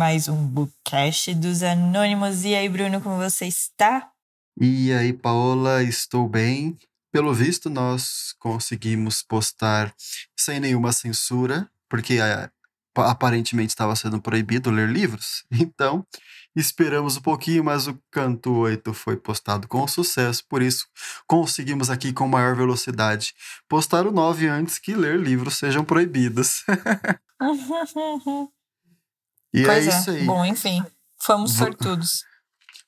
[0.00, 2.42] mais um Bookcast dos Anônimos.
[2.42, 4.10] E aí, Bruno, como você está?
[4.58, 6.78] E aí, Paola, estou bem.
[7.12, 9.94] Pelo visto, nós conseguimos postar
[10.34, 12.48] sem nenhuma censura, porque é,
[12.96, 15.44] aparentemente estava sendo proibido ler livros.
[15.52, 16.02] Então,
[16.56, 20.86] esperamos um pouquinho, mas o canto 8 foi postado com sucesso, por isso
[21.26, 23.34] conseguimos aqui com maior velocidade
[23.68, 26.64] postar o 9 antes que ler livros sejam proibidos.
[29.52, 30.24] e é pois é, é isso aí.
[30.24, 30.84] Bom, enfim,
[31.18, 32.24] fomos sortudos.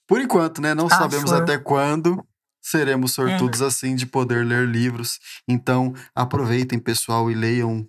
[0.07, 0.75] Por enquanto, né?
[0.75, 1.43] Não ah, sabemos for.
[1.43, 2.25] até quando
[2.61, 3.67] seremos sortudos uhum.
[3.67, 5.19] assim de poder ler livros.
[5.49, 7.87] Então, aproveitem, pessoal, e leiam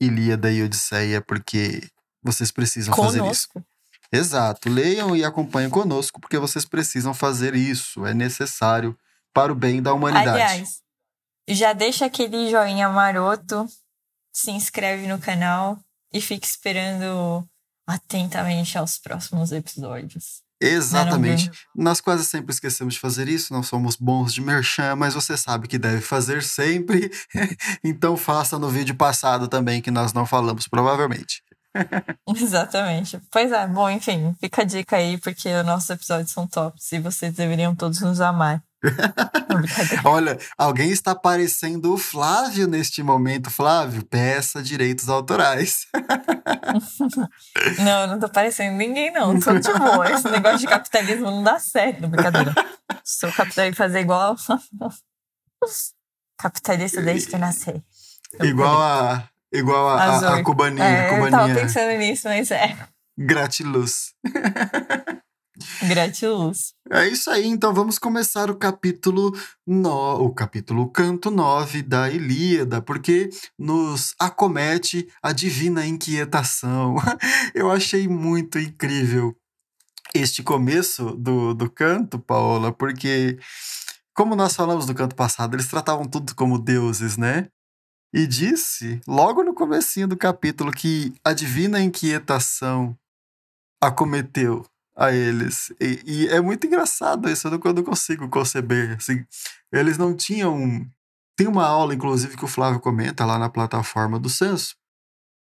[0.00, 1.80] Ilíada e Odisseia, porque
[2.22, 3.18] vocês precisam Conosco.
[3.18, 3.48] fazer isso.
[4.12, 4.68] Exato.
[4.68, 8.04] Leiam e acompanhem conosco, porque vocês precisam fazer isso.
[8.04, 8.96] É necessário
[9.32, 10.28] para o bem da humanidade.
[10.28, 10.82] Aliás,
[11.48, 13.66] já deixa aquele joinha maroto,
[14.32, 15.78] se inscreve no canal
[16.12, 17.48] e fique esperando
[17.86, 20.42] atentamente aos próximos episódios.
[20.60, 21.50] Exatamente.
[21.74, 25.66] Nós quase sempre esquecemos de fazer isso, não somos bons de merchan, mas você sabe
[25.66, 27.10] que deve fazer sempre.
[27.82, 31.42] então faça no vídeo passado também, que nós não falamos, provavelmente.
[32.36, 33.20] Exatamente.
[33.30, 37.00] Pois é, bom, enfim, fica a dica aí, porque os nossos episódios são tops e
[37.00, 38.62] vocês deveriam todos nos amar.
[40.04, 43.50] Olha, alguém está parecendo o Flávio neste momento.
[43.50, 45.86] Flávio, peça direitos autorais.
[47.78, 49.38] não, não tô parecendo ninguém, não.
[49.38, 50.10] Tô de boa.
[50.10, 52.54] Esse negócio de capitalismo não dá certo, brincadeira.
[53.04, 54.36] Sou capitalista fazer igual.
[56.38, 57.82] Capitalista desde que eu nasci.
[58.40, 59.28] igual a.
[59.52, 60.84] Igual a, a, a cubaninha.
[60.84, 61.26] É, cubaninha.
[61.26, 62.76] Eu tava pensando nisso, mas é.
[63.16, 64.14] Gratiluz.
[65.86, 66.74] Gratiluz.
[66.90, 69.32] É isso aí, então vamos começar o capítulo
[69.66, 76.96] no, o capítulo canto 9 da Ilíada, porque nos acomete a divina inquietação.
[77.54, 79.36] Eu achei muito incrível
[80.14, 83.38] este começo do, do canto, Paola, porque
[84.14, 87.48] como nós falamos no canto passado, eles tratavam tudo como deuses, né?
[88.14, 92.96] E disse, logo no comecinho do capítulo, que a divina inquietação
[93.80, 94.66] acometeu
[94.96, 95.72] a eles.
[95.80, 98.96] E, e, é muito engraçado isso, eu não, consigo conceber.
[98.96, 99.24] Assim,
[99.72, 100.86] eles não tinham.
[101.36, 104.76] Tem uma aula, inclusive, que o Flávio comenta lá na plataforma do censo.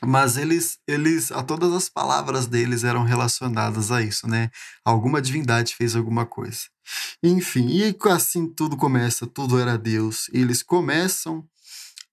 [0.03, 4.51] Mas eles, eles, a todas as palavras deles eram relacionadas a isso, né?
[4.83, 6.61] Alguma divindade fez alguma coisa.
[7.23, 10.29] Enfim, e assim tudo começa, tudo era Deus.
[10.33, 11.45] E eles começam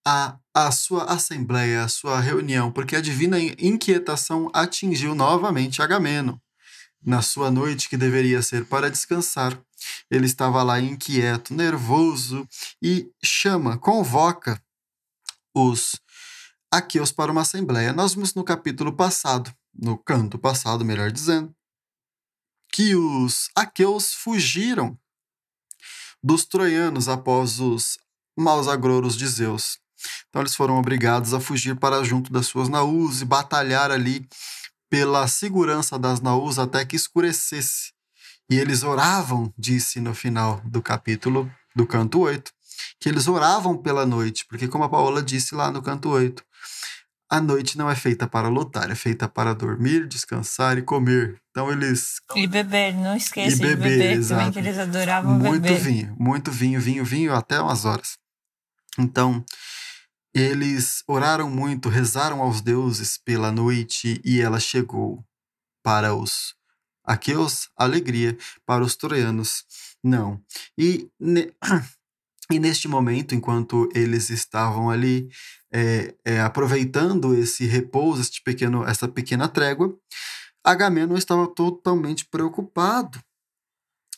[0.05, 6.37] a, a sua assembleia, a sua reunião, porque a divina inquietação atingiu novamente Agamemnon
[7.05, 9.59] na sua noite que deveria ser para descansar.
[10.09, 12.47] Ele estava lá inquieto, nervoso
[12.81, 14.61] e chama, convoca
[15.53, 15.99] os
[16.71, 17.93] aqueus para uma assembleia.
[17.93, 21.53] Nós vimos no capítulo passado, no canto passado, melhor dizendo,
[22.71, 24.97] que os aqueus fugiram
[26.23, 27.99] dos troianos após os
[28.35, 29.77] maus agroros de Zeus.
[30.29, 34.27] Então eles foram obrigados a fugir para junto das suas naus e batalhar ali
[34.93, 37.91] pela segurança das naus até que escurecesse.
[38.47, 42.51] E eles oravam, disse no final do capítulo do canto 8,
[42.99, 46.43] que eles oravam pela noite, porque como a Paola disse lá no canto 8,
[47.27, 51.41] a noite não é feita para lutar, é feita para dormir, descansar e comer.
[51.49, 52.17] Então eles.
[52.35, 55.71] E beber, não esqueça de beber, beber também, que eles adoravam muito beber.
[55.71, 58.19] Muito vinho, muito vinho, vinho, vinho, até umas horas.
[58.99, 59.43] Então,
[60.33, 65.23] eles oraram muito, rezaram aos deuses pela noite e ela chegou
[65.83, 66.55] para os
[67.03, 69.65] aqueus, alegria, para os troianos,
[70.03, 70.41] não.
[70.77, 71.53] E, ne,
[72.51, 75.29] e neste momento, enquanto eles estavam ali
[75.71, 79.95] é, é, aproveitando esse repouso, este pequeno, essa pequena trégua,
[80.63, 83.19] Agamenon estava totalmente preocupado.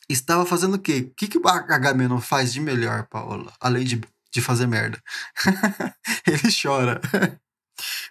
[0.07, 1.09] Estava fazendo o quê?
[1.11, 3.51] O que, que Agamenon faz de melhor, Paola?
[3.59, 3.99] Além de
[4.35, 4.99] de fazer merda.
[6.27, 6.99] ele chora.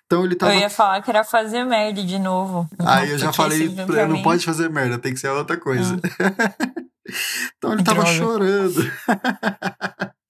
[0.06, 0.54] Então ele tava...
[0.54, 2.66] Eu ia falar que era fazer merda de novo.
[2.78, 5.94] Aí eu já falei, pra, não pode fazer merda, tem que ser outra coisa.
[5.94, 6.00] Hum.
[7.58, 8.16] então ele tava Droga.
[8.16, 8.92] chorando.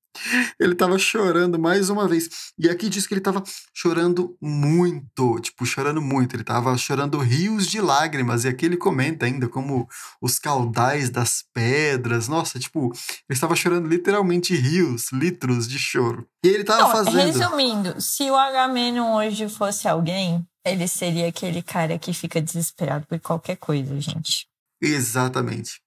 [0.58, 2.52] ele tava chorando mais uma vez.
[2.58, 6.34] E aqui diz que ele tava chorando muito, tipo, chorando muito.
[6.36, 8.44] Ele tava chorando rios de lágrimas.
[8.44, 9.88] E aqui ele comenta ainda como
[10.20, 12.28] os caudais das pedras.
[12.28, 12.92] Nossa, tipo,
[13.28, 16.26] ele estava chorando literalmente rios, litros de choro.
[16.44, 17.16] E ele tava Não, fazendo.
[17.16, 23.18] Resumindo, se o Agamenon hoje fosse alguém, ele seria aquele cara que fica desesperado por
[23.20, 24.46] qualquer coisa, gente.
[24.80, 25.80] Exatamente.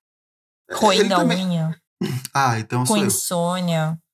[0.71, 1.79] Roendo a unha.
[2.33, 3.91] Ah, então Com insônia.
[3.91, 4.06] Eu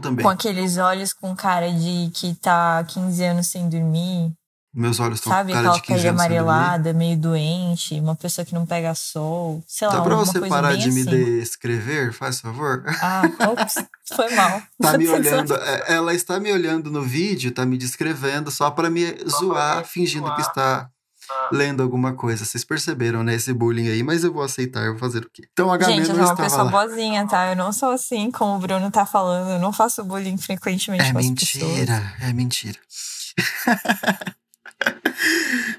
[0.00, 0.22] também.
[0.22, 4.32] Com aqueles olhos com cara de que tá 15 anos sem dormir.
[4.72, 6.48] Meus olhos estão Sabe com cara aquela de pele 15 anos sem dormir.
[6.48, 10.54] amarelada, meio doente, uma pessoa que não pega sol, sei lá, Dá pra você coisa
[10.54, 11.10] parar de me assim.
[11.40, 12.84] descrever, faz favor?
[13.02, 13.74] Ah, ops,
[14.14, 14.62] foi mal.
[14.80, 18.88] Tá me olhando, é, ela está me olhando no vídeo, tá me descrevendo só pra
[18.88, 20.88] me zoar, fingindo que está
[21.52, 22.44] lendo alguma coisa.
[22.44, 25.44] Vocês perceberam, né, esse bullying aí, mas eu vou aceitar, eu vou fazer o quê?
[25.52, 26.70] Então a Gente, eu sou uma pessoa lá.
[26.70, 27.50] boazinha, tá?
[27.50, 29.50] Eu não sou assim, como o Bruno tá falando.
[29.50, 31.64] Eu não faço bullying frequentemente É as pessoas.
[31.64, 32.78] mentira, é mentira.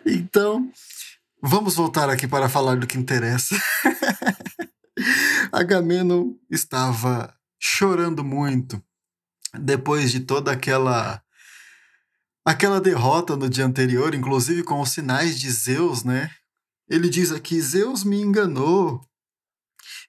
[0.06, 0.69] então,
[1.42, 3.56] vamos voltar aqui para falar do que interessa.
[5.51, 8.81] Agamemnon estava chorando muito
[9.59, 11.21] depois de toda aquela
[12.45, 16.31] aquela derrota no dia anterior, inclusive com os sinais de Zeus, né?
[16.89, 19.01] Ele diz aqui: Zeus me enganou.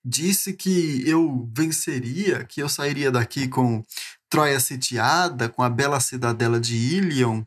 [0.05, 3.84] Disse que eu venceria, que eu sairia daqui com
[4.29, 7.44] Troia sitiada, com a bela cidadela de Ilion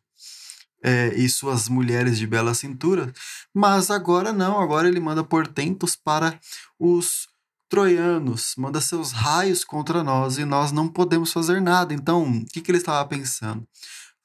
[0.84, 3.12] é, e suas mulheres de bela cintura.
[3.54, 6.40] Mas agora não, agora ele manda portentos para
[6.80, 7.28] os
[7.68, 11.94] troianos, manda seus raios contra nós e nós não podemos fazer nada.
[11.94, 13.68] Então, o que, que ele estava pensando?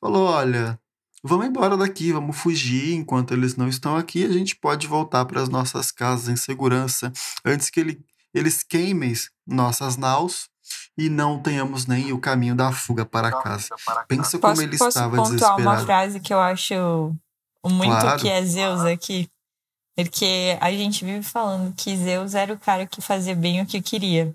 [0.01, 0.79] Falou: olha,
[1.23, 4.25] vamos embora daqui, vamos fugir enquanto eles não estão aqui.
[4.25, 7.13] A gente pode voltar para as nossas casas em segurança
[7.45, 8.01] antes que ele,
[8.35, 9.13] eles queimem
[9.47, 10.49] nossas naus
[10.97, 13.69] e não tenhamos nem o caminho da fuga para casa.
[14.09, 15.87] Pensa como Posso, ele posso estava pontuar uma desesperado.
[15.87, 16.75] frase que eu acho
[17.67, 18.21] muito Claro.
[18.21, 19.29] que é Zeus aqui?
[19.97, 23.83] Porque a gente vive falando que Zeus era o cara que fazia bem o que
[23.83, 24.35] queria.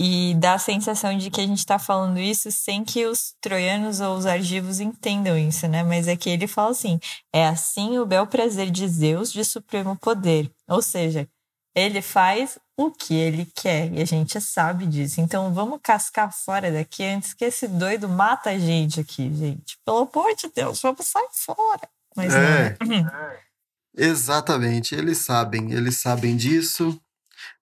[0.00, 4.00] E dá a sensação de que a gente tá falando isso sem que os troianos
[4.00, 5.84] ou os argivos entendam isso, né?
[5.84, 6.98] Mas é que ele fala assim:
[7.32, 10.50] é assim o bel prazer de Zeus de supremo poder.
[10.68, 11.28] Ou seja,
[11.76, 15.20] ele faz o que ele quer e a gente sabe disso.
[15.20, 19.78] Então vamos cascar fora daqui antes que esse doido mata a gente aqui, gente.
[19.84, 21.88] Pelo amor de Deus, vamos sair fora.
[22.16, 22.76] Mas É.
[22.80, 22.88] não.
[22.88, 23.38] né?
[23.96, 27.00] Exatamente, eles sabem, eles sabem disso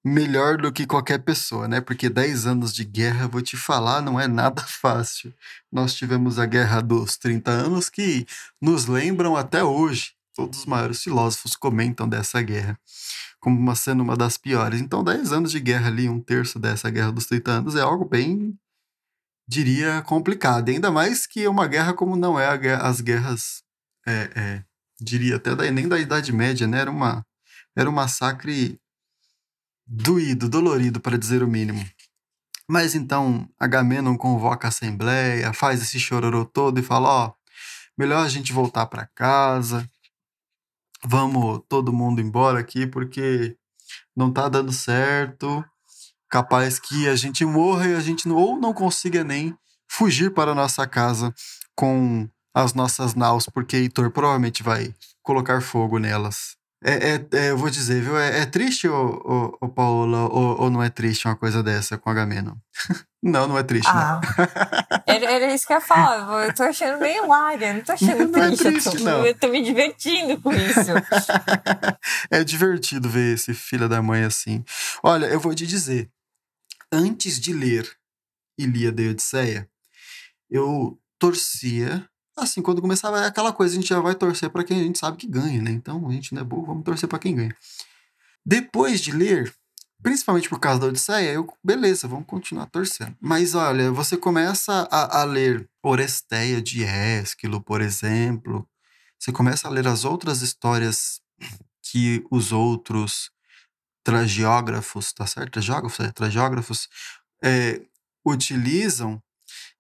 [0.04, 1.81] melhor do que qualquer pessoa, né?
[1.81, 5.32] Porque 10 anos de guerra, vou te falar, não é nada fácil.
[5.70, 8.26] Nós tivemos a Guerra dos 30 anos que
[8.60, 10.12] nos lembram até hoje.
[10.34, 12.78] Todos os maiores filósofos comentam dessa guerra
[13.43, 14.81] como uma, sendo uma das piores.
[14.81, 18.04] Então, 10 anos de guerra ali, um terço dessa Guerra dos 30 anos, é algo
[18.08, 18.56] bem,
[19.49, 20.69] diria, complicado.
[20.69, 22.46] Ainda mais que é uma guerra como não é
[22.76, 23.64] as guerras
[24.06, 24.64] é, é,
[25.00, 26.78] diria até nem da Idade Média, né?
[26.81, 27.26] Era, uma,
[27.76, 28.81] era um massacre
[29.92, 31.84] doído, dolorido, para dizer o mínimo.
[32.66, 37.32] Mas então Agamenon convoca a assembleia, faz esse chororô todo e fala: ó,
[37.98, 39.88] melhor a gente voltar para casa,
[41.04, 43.56] vamos todo mundo embora aqui porque
[44.16, 45.62] não tá dando certo.
[46.30, 49.54] Capaz que a gente morra e a gente não, ou não consiga nem
[49.86, 51.34] fugir para a nossa casa
[51.76, 56.56] com as nossas naus, porque Heitor provavelmente vai colocar fogo nelas.
[56.84, 58.17] É, é- é, eu vou dizer, viu?
[58.19, 61.96] É, é triste, ô, ô, ô Paola, ou, ou não é triste uma coisa dessa
[61.96, 62.55] com Agamenon?
[63.23, 64.20] não, não é triste, Ah,
[65.06, 66.46] era, era isso que eu ia falar.
[66.46, 68.64] Eu tô achando meio hilária, não tô achando Não é triste.
[68.67, 69.25] eu, triste, tô, não.
[69.26, 70.90] eu tô me divertindo com isso.
[70.92, 71.02] não.
[72.38, 74.64] é divertido ver esse filho da mãe assim.
[75.02, 76.11] Olha, eu vou te dizer,
[76.92, 77.88] antes de ler
[78.59, 79.68] Ilíada e Odisseia,
[80.50, 82.09] eu torcia.
[82.36, 84.98] Assim, quando começava é aquela coisa, a gente já vai torcer para quem a gente
[84.98, 85.70] sabe que ganha, né?
[85.70, 87.54] Então, a gente não é burro, vamos torcer para quem ganha.
[88.44, 89.54] Depois de ler,
[90.02, 93.16] principalmente por causa da Odisseia, eu, beleza, vamos continuar torcendo.
[93.20, 98.66] Mas olha, você começa a, a ler Oresteia de Ésquilo, por exemplo.
[99.18, 101.20] Você começa a ler as outras histórias
[101.82, 103.30] que os outros
[104.02, 105.52] tragiógrafos, tá certo?
[105.52, 106.88] Tragiógrafos, é, tragiógrafos
[107.44, 107.82] é,
[108.26, 109.22] utilizam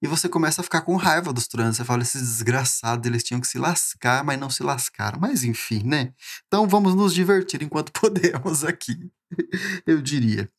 [0.02, 1.76] e você começa a ficar com raiva dos troianos.
[1.76, 5.20] Você fala, esses desgraçados, eles tinham que se lascar, mas não se lascaram.
[5.20, 6.12] Mas enfim, né?
[6.48, 9.08] Então vamos nos divertir enquanto podemos aqui,
[9.86, 10.50] eu diria.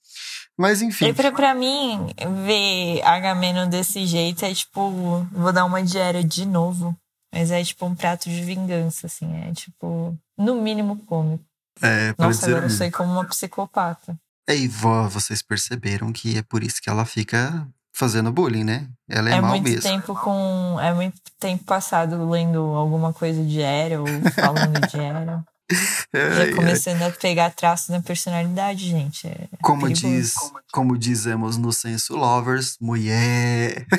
[0.58, 2.08] Mas enfim, E pra, pra mim,
[2.46, 6.96] ver Agamemnon desse jeito é tipo, vou dar uma diária de novo.
[7.34, 9.36] Mas é tipo um prato de vingança, assim.
[9.42, 11.44] É tipo, no mínimo cômico.
[11.82, 14.16] é, Nossa, agora eu sei como uma psicopata.
[14.48, 18.88] E vó, vocês perceberam que é por isso que ela fica fazendo bullying, né?
[19.10, 19.82] Ela é, É, mal muito mesmo.
[19.82, 20.78] tempo com.
[20.82, 25.44] É muito tempo passado lendo alguma coisa de Era ou falando de Era.
[26.14, 26.52] Ai, Já ai.
[26.52, 29.26] começando a pegar traços na personalidade, gente.
[29.28, 30.08] É Como perigoso.
[30.08, 30.34] diz,
[30.72, 33.86] como dizemos no Senso Lovers, mulher.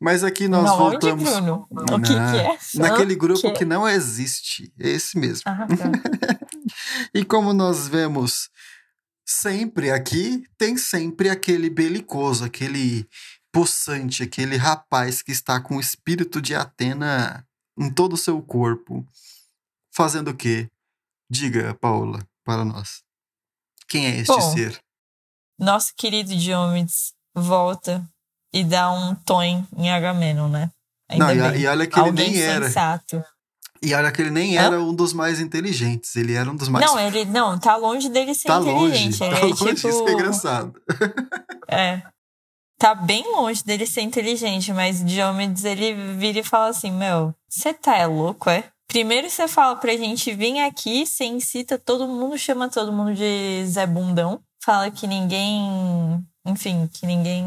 [0.00, 1.66] Mas aqui nós Não, onde, voltamos Bruno?
[1.70, 2.58] O que, Na- que é?
[2.74, 3.52] naquele grupo Que?
[3.52, 5.42] que não existe, esse mesmo.
[5.46, 5.90] Ah, tá.
[7.14, 8.48] E como nós vemos
[9.24, 13.08] sempre aqui, tem sempre aquele belicoso, aquele
[13.52, 17.46] possante, aquele rapaz que está com o espírito de Atena
[17.78, 19.06] em todo o seu corpo,
[19.94, 20.70] fazendo o quê?
[21.30, 23.02] Diga, Paula, para nós.
[23.88, 24.82] Quem é este Bom, ser?
[25.58, 28.06] Nosso querido Diomedes volta
[28.52, 30.70] e dá um tom em Agamenon, né?
[31.08, 31.60] Ainda Não, e, bem.
[31.60, 32.70] e olha que ele Alguém nem era.
[33.82, 34.62] E olha que ele nem Hã?
[34.62, 36.14] era um dos mais inteligentes.
[36.14, 36.86] Ele era um dos mais.
[36.86, 38.86] Não, ele não, tá longe dele ser tá longe.
[38.86, 39.18] inteligente.
[39.18, 39.88] Tá ele é longe, tipo.
[39.88, 40.72] isso que é engraçado.
[41.68, 42.02] É.
[42.78, 47.72] Tá bem longe dele ser inteligente, mas Diomedes ele vira e fala assim: Meu, você
[47.72, 48.64] tá é louco, é?
[48.88, 53.64] Primeiro você fala pra gente vir aqui, você incita todo mundo, chama todo mundo de
[53.64, 57.46] Zé Bundão, fala que ninguém, enfim, que ninguém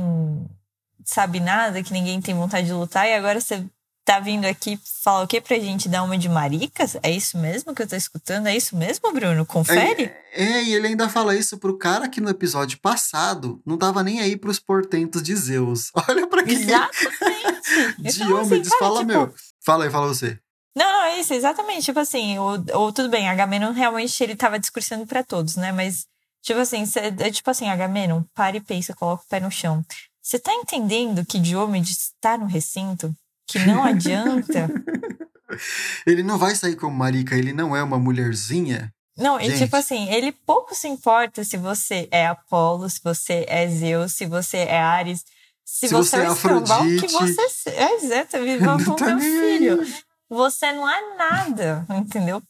[1.03, 3.63] sabe nada, que ninguém tem vontade de lutar, e agora você
[4.05, 6.95] tá vindo aqui falar o quê pra gente dar uma de maricas?
[7.01, 8.45] É isso mesmo que eu tô escutando?
[8.45, 9.45] É isso mesmo, Bruno?
[9.45, 10.13] Confere?
[10.31, 14.03] É, é, e ele ainda fala isso pro cara que no episódio passado não tava
[14.03, 15.89] nem aí pros portentos de Zeus.
[16.07, 17.55] Olha pra que Exatamente.
[17.99, 19.33] Então, Diomedes assim, fala, tipo, meu.
[19.65, 20.39] Fala aí, fala você.
[20.77, 21.85] Não, não, é isso, exatamente.
[21.85, 25.71] Tipo assim, ou, ou tudo bem, Agamenon realmente ele tava discursando pra todos, né?
[25.71, 26.05] Mas,
[26.43, 29.83] tipo assim, cê, é tipo assim, Agamenon, para e pensa, coloca o pé no chão.
[30.21, 33.13] Você tá entendendo que Diomedes está no recinto?
[33.47, 34.69] Que não adianta?
[36.05, 38.91] Ele não vai sair como marica, ele não é uma mulherzinha.
[39.15, 43.67] Não, e tipo assim, ele pouco se importa se você é Apolo, se você é
[43.67, 45.23] Zeus, se você é Ares,
[45.63, 49.19] se, Se você, você é é escambau que você é exatamente, Não vamos tá meu
[49.19, 49.81] filho.
[49.81, 49.95] aí.
[50.29, 52.41] Você não é nada, entendeu?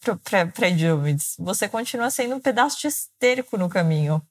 [0.54, 1.36] Pra Diomedes.
[1.38, 4.22] Você continua sendo um pedaço de esterco no caminho.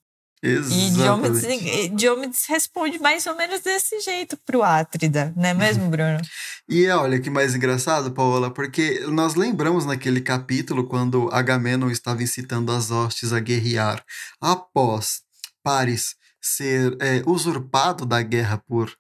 [0.47, 1.69] E Diomedes, Exatamente.
[1.69, 6.21] e Diomedes responde mais ou menos desse jeito pro Átrida, não é mesmo, Bruno?
[6.67, 12.73] E olha que mais engraçado, Paola, porque nós lembramos naquele capítulo quando Agamenon estava incitando
[12.73, 14.03] as hostes a guerrear
[14.41, 15.21] após
[15.63, 18.91] Paris ser é, usurpado da guerra por,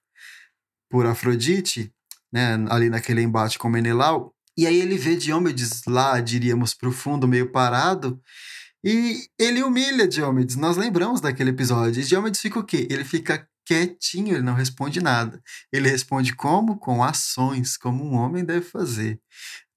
[0.90, 1.90] por Afrodite,
[2.30, 4.34] né, ali naquele embate com Menelau.
[4.58, 8.20] E aí ele vê Diomedes lá, diríamos, profundo, meio parado,
[8.84, 10.56] e ele humilha Diomedes.
[10.56, 12.02] Nós lembramos daquele episódio.
[12.02, 12.86] E Diomedes fica o quê?
[12.90, 15.42] Ele fica quietinho, ele não responde nada.
[15.72, 16.76] Ele responde como?
[16.76, 19.18] Com ações, como um homem deve fazer.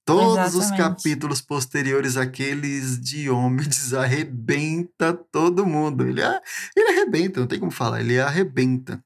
[0.05, 0.77] Todos os Exatamente.
[0.77, 6.07] capítulos posteriores àqueles Diomedes arrebenta todo mundo.
[6.07, 6.21] Ele,
[6.75, 9.03] ele arrebenta, não tem como falar, ele arrebenta.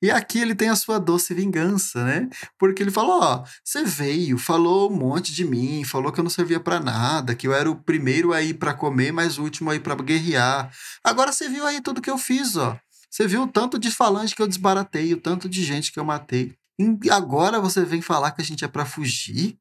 [0.00, 2.28] E aqui ele tem a sua doce vingança, né?
[2.58, 6.30] Porque ele falou: Ó, você veio, falou um monte de mim, falou que eu não
[6.30, 9.70] servia pra nada, que eu era o primeiro a ir pra comer, mas o último
[9.70, 10.70] a ir pra guerrear.
[11.02, 12.78] Agora você viu aí tudo que eu fiz, ó.
[13.10, 16.04] Você viu o tanto de falange que eu desbaratei, o tanto de gente que eu
[16.04, 16.54] matei.
[17.02, 19.58] E agora você vem falar que a gente é pra fugir?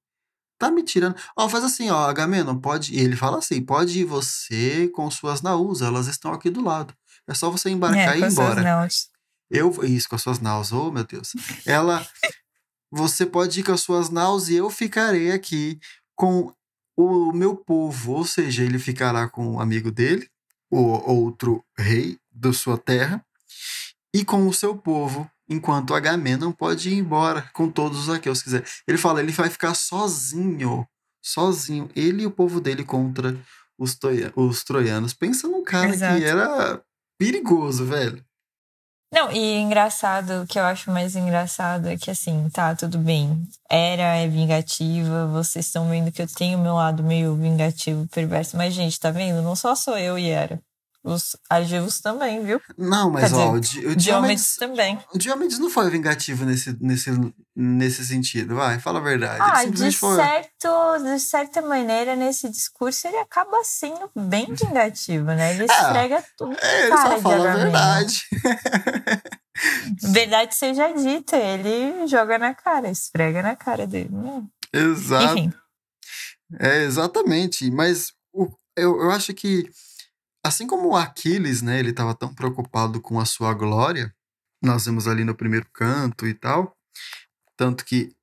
[0.59, 1.15] Tá me tirando.
[1.35, 2.93] Ó, faz assim, ó, Agamenon, pode.
[2.93, 6.93] E ele fala assim: pode ir você com suas naus, elas estão aqui do lado.
[7.27, 8.61] É só você embarcar e ir embora.
[9.49, 11.33] Eu, isso, com as suas naus, oh meu Deus.
[11.65, 12.05] Ela,
[12.91, 15.79] você pode ir com as suas naus e eu ficarei aqui
[16.15, 16.53] com
[16.97, 20.27] o meu povo, ou seja, ele ficará com o amigo dele,
[20.69, 23.23] o outro rei da sua terra,
[24.13, 28.65] e com o seu povo, enquanto Agamenon pode ir embora com todos os aqueus quiser.
[28.87, 30.87] Ele fala, ele vai ficar sozinho,
[31.21, 33.39] sozinho, ele e o povo dele contra
[33.77, 33.97] os,
[34.35, 35.13] os troianos.
[35.13, 36.17] Pensa num cara Exato.
[36.17, 36.81] que era
[37.17, 38.25] perigoso, velho.
[39.11, 43.47] Não, e engraçado, o que eu acho mais engraçado é que assim, tá, tudo bem.
[43.69, 48.73] Era é vingativa, vocês estão vendo que eu tenho meu lado meio vingativo, perverso, mas,
[48.73, 49.41] gente, tá vendo?
[49.41, 50.61] Não só sou eu e era.
[51.03, 52.59] Os agivos também, viu?
[52.77, 54.99] Não, mas Quer ó, o, dizer, Di- o Diomedes também.
[55.13, 57.09] o Diomedes não foi vingativo nesse, nesse,
[57.55, 59.39] nesse sentido, vai, fala a verdade.
[59.41, 60.15] Ah, de, foi.
[60.17, 65.53] certo, de certa maneira, nesse discurso, ele acaba sendo bem vingativo, né?
[65.53, 66.57] Ele esfrega tudo.
[66.61, 68.21] É, ele só fala a verdade.
[70.03, 74.09] Verdade seja dita, ele joga na cara, esfrega na cara dele.
[74.11, 74.43] né?
[74.71, 75.37] Exato.
[75.37, 75.53] Enfim,
[76.59, 77.69] É, exatamente.
[77.71, 79.67] Mas o, eu, eu acho que,
[80.47, 84.13] assim como Aquiles, né, ele estava tão preocupado com a sua glória,
[84.61, 86.75] nós vemos ali no primeiro canto e tal,
[87.55, 88.15] tanto que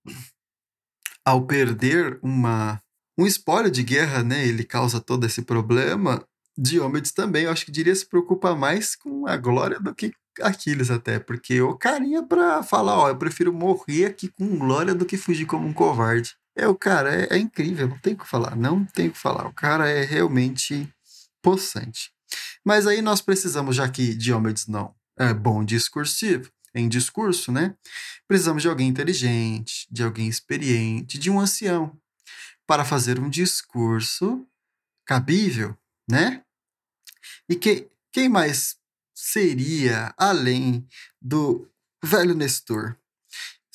[1.24, 2.80] ao perder uma
[3.16, 6.26] um espólio de guerra, né, ele causa todo esse problema.
[6.58, 10.90] Diomedes também, eu acho que diria se preocupa mais com a glória do que Aquiles
[10.90, 15.16] até, porque o carinha pra falar, ó, eu prefiro morrer aqui com glória do que
[15.16, 16.34] fugir como um covarde.
[16.56, 19.18] É, o cara é, é incrível, não tem o que falar, não tem o que
[19.18, 19.46] falar.
[19.46, 20.88] O cara é realmente
[21.42, 22.13] possante.
[22.64, 27.76] Mas aí nós precisamos, já que Diomedes não é bom discursivo, em discurso, né?
[28.26, 31.96] Precisamos de alguém inteligente, de alguém experiente, de um ancião,
[32.66, 34.46] para fazer um discurso
[35.06, 35.76] cabível,
[36.10, 36.42] né?
[37.48, 38.76] E que, quem mais
[39.14, 40.86] seria, além
[41.20, 41.68] do
[42.02, 42.96] velho Nestor.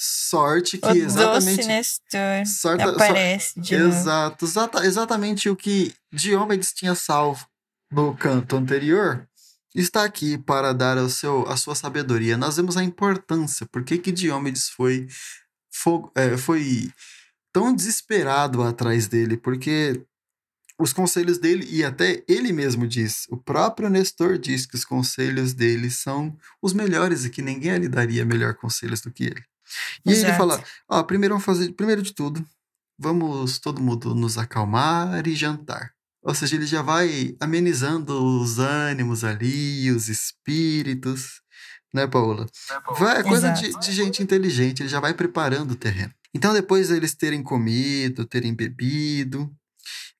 [0.01, 1.57] Sorte que O exatamente.
[1.57, 3.93] doce Nestor sorte- aparece de novo.
[3.93, 7.45] Exato, exata- exatamente o que Diomedes tinha salvo
[7.91, 9.27] no canto anterior
[9.73, 12.37] está aqui para dar ao seu, a sua sabedoria.
[12.37, 15.07] Nós vemos a importância, por que que Diomedes foi,
[15.71, 16.91] fo- é, foi
[17.53, 20.03] tão desesperado atrás dele, porque
[20.79, 25.53] os conselhos dele, e até ele mesmo diz, o próprio Nestor diz que os conselhos
[25.53, 29.43] dele são os melhores e que ninguém lhe daria melhor conselhos do que ele.
[30.05, 30.37] E aí ele Exato.
[30.37, 32.45] fala, ó, primeiro vamos fazer, primeiro de tudo,
[32.97, 35.93] vamos todo mundo nos acalmar e jantar.
[36.21, 41.41] Ou seja, ele já vai amenizando os ânimos ali, os espíritos,
[41.93, 42.45] né, Paola?
[42.97, 46.13] Vai, é coisa de, de gente inteligente, ele já vai preparando o terreno.
[46.33, 49.49] Então, depois deles terem comido, terem bebido,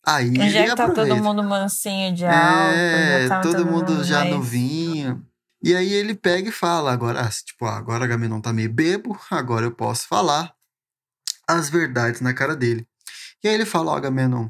[0.05, 1.21] aí Já ele que tá todo aproveita.
[1.21, 2.37] mundo mansinho de álcool,
[2.73, 5.25] É, já tá todo mundo já mais- no vinho.
[5.61, 9.19] E aí ele pega e fala, agora, ah, tipo, ah, agora Agamenon tá meio bebo,
[9.29, 10.53] agora eu posso falar
[11.47, 12.87] as verdades na cara dele.
[13.43, 14.47] E aí ele fala, ó, Agamenon,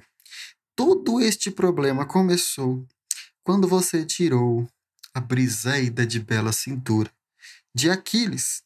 [0.79, 2.88] todo este problema começou
[3.43, 4.65] quando você tirou
[5.13, 7.12] a briseida de bela cintura
[7.75, 8.63] de Aquiles.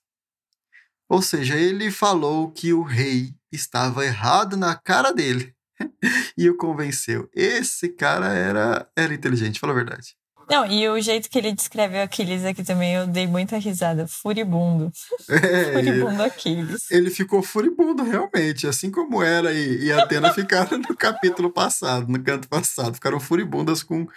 [1.09, 5.55] Ou seja, ele falou que o rei estava errado na cara dele
[6.37, 7.27] e o convenceu.
[7.33, 10.15] Esse cara era, era inteligente, fala a verdade.
[10.49, 14.07] Não, e o jeito que ele descreveu Aquiles aqui também, eu dei muita risada.
[14.07, 14.91] Furibundo.
[15.29, 16.91] É, Furibundo Aquiles.
[16.91, 22.21] ele ficou furibundo, realmente, assim como era e, e Atena ficaram no capítulo passado, no
[22.21, 24.07] canto passado, ficaram furibundas com,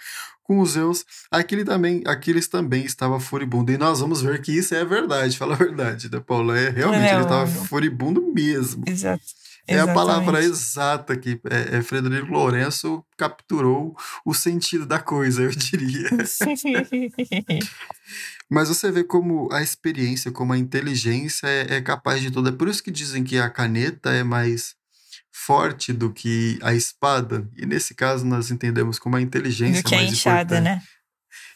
[0.43, 1.05] com os Zeus.
[1.31, 5.53] Aquele também, Aquiles também estava furibundo, e nós vamos ver que isso é verdade, fala
[5.53, 6.57] a verdade, da Paula.
[6.57, 7.21] É, realmente, ele Não.
[7.21, 8.83] estava furibundo mesmo.
[8.87, 9.23] Exato.
[9.67, 10.51] É a palavra Exatamente.
[10.51, 16.09] exata que é, é Frederico Lourenço capturou o sentido da coisa, eu diria.
[18.49, 22.49] Mas você vê como a experiência, como a inteligência é, é capaz de tudo.
[22.49, 24.75] É por isso que dizem que a caneta é mais
[25.31, 27.47] forte do que a espada.
[27.57, 30.63] E nesse caso nós entendemos como a inteligência do que é a mais enxada, importante.
[30.63, 30.81] né?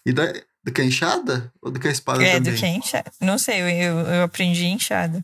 [0.05, 1.51] E da, do que a enxada?
[1.61, 2.53] Ou do que a espada É, também?
[2.53, 3.11] do que a enxada.
[3.21, 5.23] Não sei, eu, eu, eu aprendi enxada.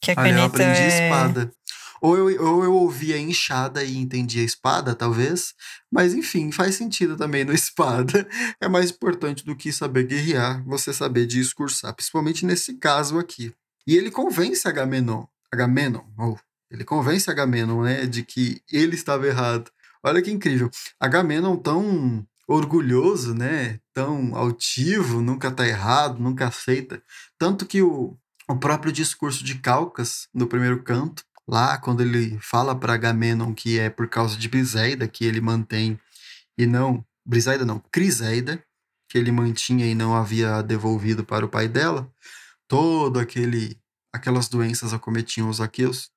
[0.00, 1.06] Que a eu caneta aprendi é...
[1.06, 1.50] espada.
[2.00, 5.54] Ou eu, ou eu ouvia enxada e entendia espada, talvez.
[5.90, 8.28] Mas enfim, faz sentido também no espada.
[8.60, 13.52] É mais importante do que saber guerrear, você saber discursar, principalmente nesse caso aqui.
[13.86, 15.24] E ele convence Agamenon.
[15.52, 16.38] Agamenon, ou
[16.70, 19.70] ele convence Agamenon, né, de que ele estava errado.
[20.02, 20.70] Olha que incrível.
[21.00, 27.02] Agamenon tão orgulhoso, né, tão altivo, nunca tá errado, nunca aceita.
[27.38, 28.16] Tanto que o,
[28.48, 33.78] o próprio discurso de Calcas, no primeiro canto, lá quando ele fala para Agamenon que
[33.78, 35.98] é por causa de Briseida que ele mantém
[36.58, 38.62] e não Briseida não, Criseida,
[39.08, 42.08] que ele mantinha e não havia devolvido para o pai dela,
[42.68, 43.76] todo aquele
[44.12, 46.10] aquelas doenças acometiam os aqueus.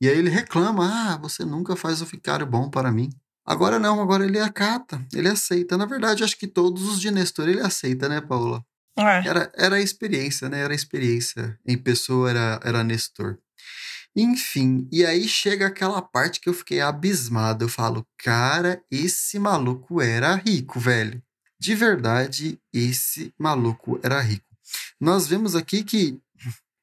[0.00, 3.10] E aí ele reclama: "Ah, você nunca faz o ficário bom para mim".
[3.46, 5.76] Agora não, agora ele acata, ele aceita.
[5.76, 8.64] Na verdade, acho que todos os de Nestor ele aceita, né, Paula?
[8.96, 9.26] É.
[9.26, 10.60] Era, era a experiência, né?
[10.60, 11.58] Era a experiência.
[11.66, 13.38] Em pessoa era, era Nestor.
[14.14, 17.64] Enfim, e aí chega aquela parte que eu fiquei abismado.
[17.64, 21.22] Eu falo, cara, esse maluco era rico, velho.
[21.58, 24.44] De verdade, esse maluco era rico.
[25.00, 26.20] Nós vemos aqui que,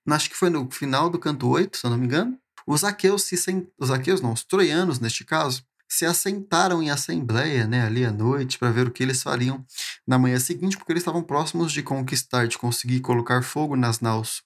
[0.09, 3.23] acho que foi no final do canto 8, se eu não me engano, os aqueus
[3.23, 3.35] se
[3.77, 8.59] os aqueus não, os troianos neste caso, se assentaram em assembleia, né, ali à noite,
[8.59, 9.65] para ver o que eles fariam
[10.05, 14.43] na manhã seguinte, porque eles estavam próximos de conquistar, de conseguir colocar fogo nas naus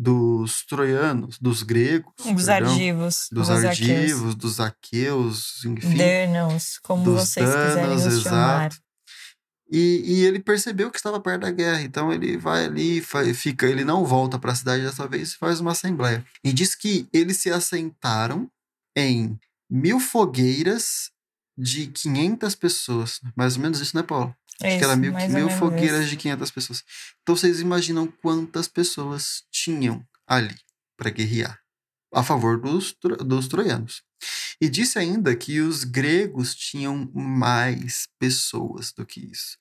[0.00, 3.28] dos troianos, dos gregos, Dos perdão, argivos.
[3.32, 3.64] dos aqueus.
[3.66, 8.66] argivos, dos aqueus, enfim, Danos, como vocês quiserem danos, os chamar.
[8.66, 8.76] exato.
[9.70, 13.02] E, e ele percebeu que estava perto da guerra, então ele vai ali,
[13.34, 16.24] fica, ele não volta para a cidade dessa vez e faz uma assembleia.
[16.44, 18.48] E diz que eles se assentaram
[18.96, 19.36] em
[19.68, 21.10] mil fogueiras
[21.58, 24.32] de 500 pessoas, mais ou menos isso, né, Paulo?
[24.62, 26.10] Acho que era mil, mil fogueiras isso.
[26.10, 26.84] de 500 pessoas.
[27.22, 30.56] Então vocês imaginam quantas pessoas tinham ali
[30.96, 31.60] para guerrear
[32.12, 32.94] a favor dos,
[33.24, 34.02] dos troianos.
[34.60, 39.56] E disse ainda que os gregos tinham mais pessoas do que isso.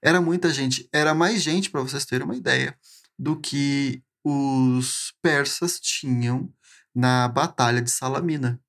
[0.00, 2.78] Era muita gente, era mais gente, para vocês terem uma ideia,
[3.18, 6.52] do que os persas tinham
[6.94, 8.60] na Batalha de Salamina.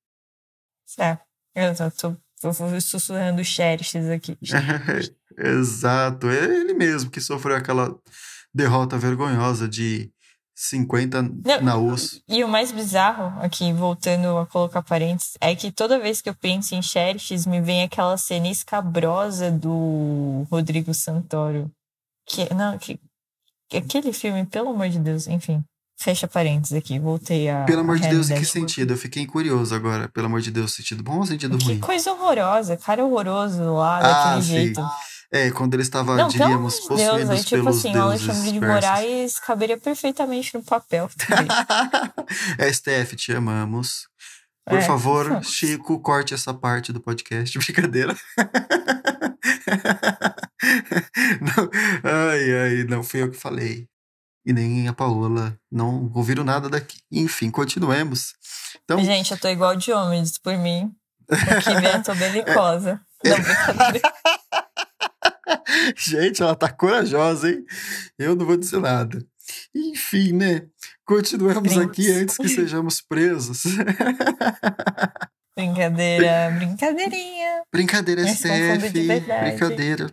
[1.53, 2.17] É, eu tô
[2.81, 4.37] sussurrando xerxes aqui.
[5.37, 7.95] Exato, é ele mesmo que sofreu aquela
[8.53, 10.11] derrota vergonhosa de
[10.55, 12.21] 50 Não, naus.
[12.27, 16.35] E o mais bizarro, aqui, voltando a colocar parênteses, é que toda vez que eu
[16.35, 21.71] penso em Xerxes, me vem aquela cena escabrosa do Rodrigo Santoro.
[22.25, 22.99] Que, não, que,
[23.73, 25.63] aquele filme, pelo amor de Deus, enfim.
[26.01, 27.65] Fecha parênteses aqui, voltei a.
[27.65, 28.93] Pelo amor de Deus, em que sentido?
[28.93, 30.07] Eu fiquei curioso agora.
[30.07, 31.79] Pelo amor de Deus, sentido bom ou sentido Que ruim?
[31.79, 34.49] coisa horrorosa, cara horroroso lá, Ah, daquele sim.
[34.49, 34.81] jeito.
[35.31, 37.93] É, quando ele estava, Não, pelo amor diríamos, de Deus, aí, tipo pelos assim, o
[37.93, 38.59] deuses Alexandre de.
[38.61, 41.09] Moraes caberia perfeitamente no papel.
[41.27, 41.47] também.
[42.73, 44.07] STF, te amamos.
[44.65, 44.81] Por É.
[44.81, 47.57] favor, Chico, corte essa parte do podcast.
[47.59, 48.15] Brincadeira.
[51.41, 51.69] Não,
[52.03, 53.87] ai, ai, não fui eu que falei.
[54.45, 55.57] E nem a Paola.
[55.71, 56.97] Não ouviram nada daqui.
[57.11, 58.33] Enfim, continuemos.
[58.83, 60.91] Então, Gente, eu tô igual de homens, por mim.
[61.29, 63.01] Aqui eu tô belicosa.
[63.23, 64.13] Não, brincadeira.
[65.95, 67.65] gente, ela tá corajosa, hein?
[68.17, 69.23] Eu não vou dizer nada.
[69.75, 70.67] Enfim, né?
[71.05, 73.63] Continuemos aqui antes que sejamos presos.
[75.57, 77.63] Brincadeira, brincadeirinha.
[77.71, 78.39] Brincadeira, Mas.
[78.39, 80.09] Brincadeira.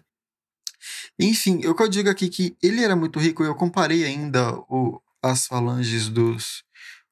[1.19, 5.01] Enfim, eu que eu digo aqui que ele era muito rico, eu comparei ainda o,
[5.23, 6.63] as falanges dos,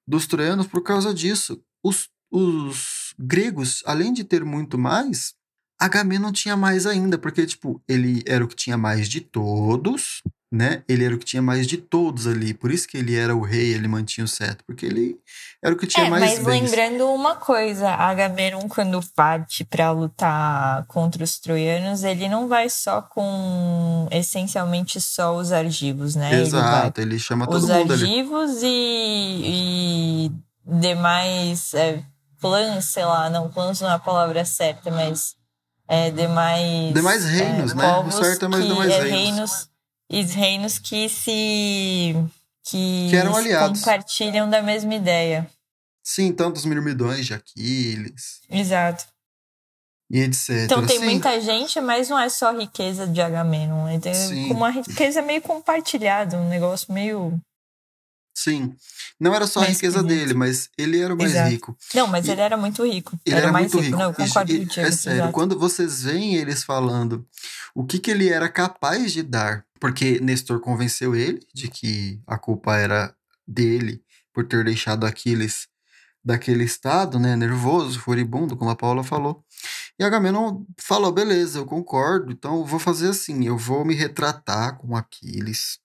[0.07, 1.63] dos troianos por causa disso.
[1.83, 5.35] Os, os gregos, além de ter muito mais,
[5.81, 10.23] Agamenon tinha mais ainda, porque, tipo, ele era o que tinha mais de todos,
[10.55, 10.85] né?
[10.89, 12.55] Ele era o que tinha mais de todos ali.
[12.55, 15.17] Por isso que ele era o rei, ele mantinha o cetro, porque ele
[15.63, 16.71] era o que tinha É, mais mas bens.
[16.71, 23.03] lembrando uma coisa, Agamenon quando parte pra lutar contra os troianos, ele não vai só
[23.03, 26.33] com essencialmente só os argivos, né?
[26.33, 28.67] Ele Exato, ele chama todo os mundo argivos e,
[29.45, 30.33] e
[30.65, 32.01] demais é,
[32.41, 35.35] clãs, sei lá, não, clãs não é a palavra certa, mas
[35.89, 36.95] é, demais.
[36.95, 37.99] Demais reinos, é, né?
[37.99, 39.74] O certo é mais demais é, reinos.
[40.11, 42.15] E reinos que se.
[42.65, 43.81] que, Que eram aliados.
[43.81, 45.49] compartilham da mesma ideia.
[46.03, 49.07] Sim, tantos mirmidões de Aquiles Exato.
[50.11, 50.51] e etc.
[50.65, 53.89] Então tem Sim, muita gente, mas não é só riqueza de Agamenon.
[53.89, 54.53] É Sim.
[54.53, 57.41] uma riqueza meio compartilhada, um negócio meio.
[58.35, 58.75] Sim.
[59.19, 61.51] Não era só a riqueza dele, mas ele era o mais Exato.
[61.51, 61.77] rico.
[61.95, 63.19] Não, mas E- ele era muito rico.
[63.25, 63.97] Ele era, era, mais muito rico.
[63.99, 64.87] Não, eu concordo e- contigo.
[64.87, 65.33] é sério, exato.
[65.33, 67.25] quando vocês veem eles falando
[67.75, 72.37] o que, que ele era capaz de dar, porque Nestor convenceu ele de que a
[72.37, 73.15] culpa era
[73.47, 75.69] dele por ter deixado Aquiles
[76.25, 79.45] daquele estado, né, nervoso, furibundo, como a Paula falou.
[79.99, 84.77] E Agamenon falou: beleza, eu concordo, então eu vou fazer assim: eu vou me retratar
[84.79, 85.79] com Aquiles,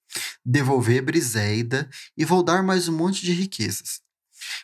[0.45, 4.01] devolver Briseida e vou dar mais um monte de riquezas.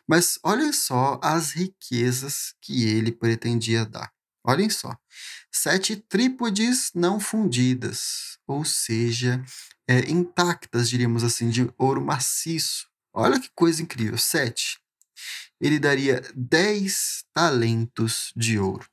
[0.07, 4.11] Mas olhem só as riquezas que ele pretendia dar.
[4.43, 4.95] Olhem só.
[5.51, 9.43] Sete trípodes não fundidas, ou seja,
[9.87, 12.87] é, intactas, diríamos assim, de ouro maciço.
[13.13, 14.17] Olha que coisa incrível.
[14.17, 14.79] Sete.
[15.59, 18.85] Ele daria 10 talentos de ouro,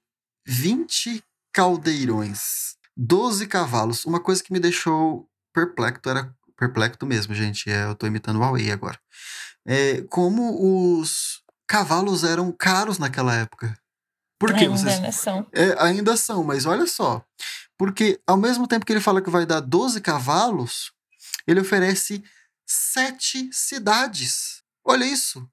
[0.47, 4.05] 20 caldeirões, 12 cavalos.
[4.05, 7.71] Uma coisa que me deixou perplexo era perplexo mesmo, gente.
[7.71, 8.99] É, eu tô imitando o Huawei agora.
[9.67, 13.77] É, como os cavalos eram caros naquela época.
[14.39, 15.47] Por que Ainda, vocês né, são.
[15.55, 17.25] é, ainda são, mas olha só.
[17.79, 20.93] Porque ao mesmo tempo que ele fala que vai dar 12 cavalos,
[21.47, 22.23] ele oferece
[22.67, 24.63] sete cidades.
[24.85, 25.49] Olha isso.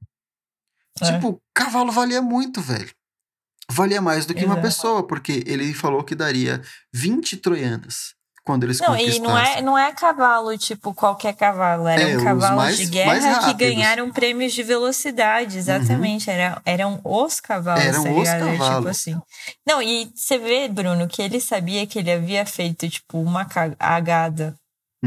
[1.01, 1.13] É.
[1.13, 2.91] Tipo, cavalo valia muito, velho.
[3.71, 4.61] Valia mais do que uma Exato.
[4.61, 8.15] pessoa, porque ele falou que daria 20 troianas
[8.49, 11.87] quando eles Não, e não é, não é cavalo, tipo, qualquer cavalo.
[11.87, 13.45] Eram É, os cavalos mais- de guerra que.
[13.51, 13.57] Uhum.
[13.57, 16.31] ganharam prêmios de velocidade, exatamente.
[16.31, 18.87] Era, eram os cavalos, Eram tá os Tipo cavalos.
[18.87, 19.15] assim.
[19.67, 24.55] Não, e você vê, Bruno, que ele sabia que ele havia feito, tipo, uma cagada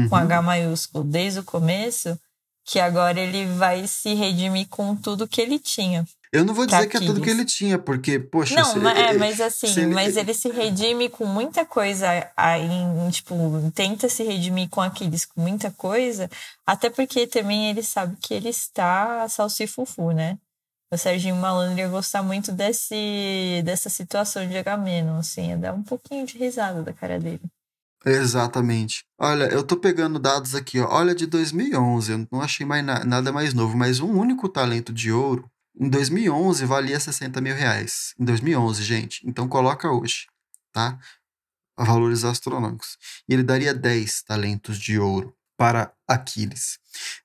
[0.09, 0.21] com Uhum.
[0.21, 2.17] H maiúsculo desde o começo,
[2.65, 6.05] que agora ele vai se redimir com tudo que ele tinha.
[6.33, 9.13] Eu não vou dizer que é tudo que ele tinha, porque, poxa, Não, se- é,
[9.13, 12.67] mas assim, se ele- mas ele se redime com muita coisa aí,
[13.11, 13.35] tipo,
[13.75, 16.27] tenta se redimir com Aquiles com muita coisa,
[16.65, 20.39] até porque também ele sabe que ele está salsifufu, né?
[20.91, 25.83] O Serginho Malandro ia gostar muito desse, dessa situação de Agamenon, assim, ia dar um
[25.83, 27.41] pouquinho de risada da cara dele.
[28.05, 29.03] Exatamente.
[29.19, 30.87] Olha, eu tô pegando dados aqui, ó.
[30.91, 34.91] Olha, de 2011, eu não achei mais na- nada mais novo, mas um único talento
[34.91, 38.13] de ouro, em 2011, valia 60 mil reais.
[38.19, 39.21] Em 2011, gente.
[39.27, 40.27] Então coloca hoje,
[40.71, 40.97] tá?
[41.77, 42.97] A valores astronômicos.
[43.27, 46.77] E ele daria 10 talentos de ouro para Aquiles.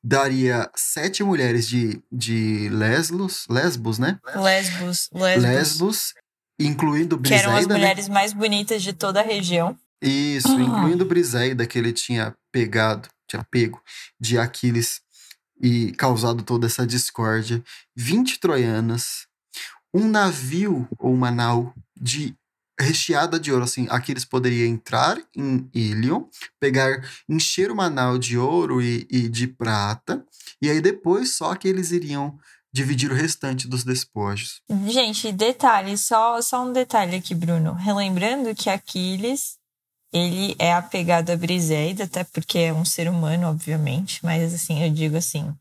[0.03, 4.19] Daria sete mulheres de, de Lesbos, Lesbos, né?
[4.35, 6.15] Lesbos, Lesbos, Lesbos,
[6.59, 7.81] incluindo que eram as Briseida, né?
[7.81, 9.79] mulheres mais bonitas de toda a região.
[10.01, 10.61] Isso, Ah.
[10.61, 13.83] incluindo Briseida, que ele tinha pegado, tinha pego
[14.21, 15.01] de Aquiles
[15.61, 17.63] e causado toda essa discórdia.
[17.97, 19.27] 20 troianas,
[19.93, 22.37] um navio ou uma nau de
[22.81, 26.25] recheada de ouro, assim, Aquiles poderia entrar em Ilion,
[26.61, 30.25] pegar, encher uma nau de ouro e, e de prata,
[30.63, 32.39] e aí depois só que eles iriam
[32.73, 34.63] dividir o restante dos despojos.
[34.87, 37.73] Gente, detalhe, só, só um detalhe aqui, Bruno.
[37.73, 39.57] Relembrando que Aquiles,
[40.13, 44.91] ele é apegado a Briseida, até porque é um ser humano, obviamente, mas assim, eu
[44.91, 45.55] digo assim,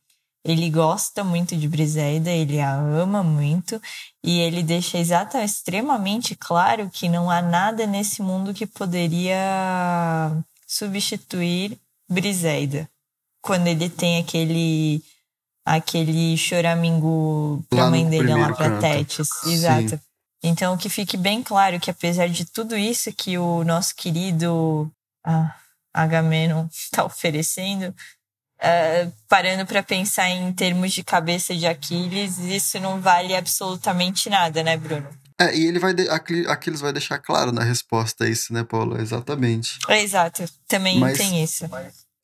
[0.45, 3.81] ele gosta muito de Briseida, ele a ama muito,
[4.23, 10.31] e ele deixa exatamente, extremamente claro que não há nada nesse mundo que poderia
[10.65, 11.77] substituir
[12.09, 12.89] Briseida.
[13.41, 15.03] Quando ele tem aquele
[15.65, 18.79] aquele choramingo pra Lá mãe dele lá pra canto.
[18.79, 19.27] Tétis.
[19.43, 19.99] Sim.
[20.43, 24.91] Então que fique bem claro que apesar de tudo isso que o nosso querido
[25.25, 25.55] ah,
[25.93, 27.93] Agamenon tá oferecendo,
[28.61, 34.61] ah, parando pra pensar em termos de cabeça de Aquiles, isso não vale absolutamente nada,
[34.63, 35.07] né, Bruno?
[35.39, 35.93] É, e ele vai.
[35.93, 38.99] De, Aqui- Aquiles vai deixar claro na resposta a isso, né, Paula?
[38.99, 39.77] Exatamente.
[39.87, 41.65] É, Exato, também Mas- tem isso.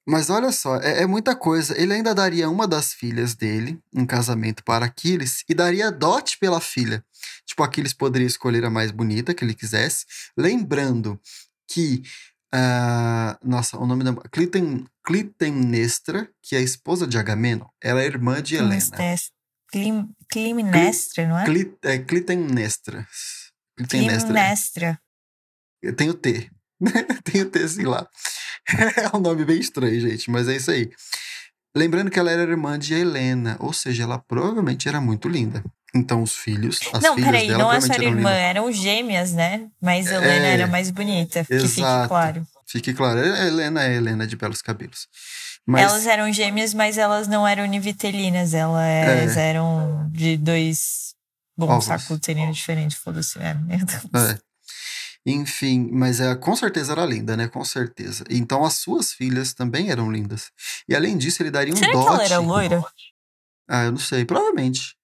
[0.06, 1.80] Mas olha só, é, é muita coisa.
[1.80, 6.60] Ele ainda daria uma das filhas dele em casamento para Aquiles e daria dote pela
[6.60, 7.02] filha.
[7.46, 10.06] Tipo, Aquiles poderia escolher a mais bonita que ele quisesse.
[10.38, 11.20] Lembrando
[11.68, 12.04] que.
[12.54, 14.14] ah, nossa, o nome da.
[14.32, 18.76] Clitem, Clitemnestra, que é a esposa de Agamenon, ela é irmã de Helena.
[19.72, 20.08] Clim,
[21.28, 21.46] não é?
[21.46, 23.08] Cli, é, Clitemnestra.
[23.78, 25.00] Clitemnestra.
[25.82, 26.50] Eu tenho T.
[27.24, 28.08] tenho T, sei lá.
[28.98, 30.90] é um nome bem estranho, gente, mas é isso aí.
[31.76, 35.64] Lembrando que ela era irmã de Helena, ou seja, ela provavelmente era muito linda.
[35.96, 39.68] Então, os filhos, as não, filhas peraí, dela não é só irmã, eram gêmeas, né?
[39.80, 42.48] Mas Helena É, era mais bonita, que fique claro.
[42.66, 45.08] Fique claro, a Helena é Helena de belos cabelos.
[45.66, 51.14] Mas, Elas eram gêmeas, mas elas não eram univitelinas, elas eram de dois.
[51.56, 51.86] Bom, Ovos.
[51.86, 53.38] saco uterino diferente, foda-se.
[53.40, 54.04] É, meu Deus.
[54.32, 54.40] é.
[55.26, 57.48] Enfim, mas é, com certeza era linda, né?
[57.48, 58.26] Com certeza.
[58.30, 60.52] Então, as suas filhas também eram lindas.
[60.90, 62.06] E além disso, ele daria um Será dote.
[62.08, 62.84] que ela era loira?
[63.70, 64.26] Ah, eu não sei.
[64.26, 64.98] Provavelmente.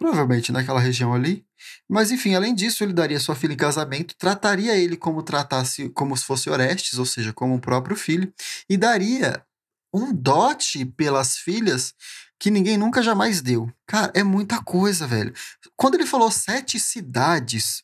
[0.00, 1.44] Provavelmente naquela região ali.
[1.86, 6.16] Mas enfim, além disso, ele daria sua filha em casamento, trataria ele como tratasse como
[6.16, 8.32] se fosse Orestes, ou seja, como o próprio filho,
[8.66, 9.44] e daria
[9.92, 11.92] um dote pelas filhas
[12.38, 13.70] que ninguém nunca jamais deu.
[13.86, 15.34] Cara, é muita coisa, velho.
[15.76, 17.82] Quando ele falou sete cidades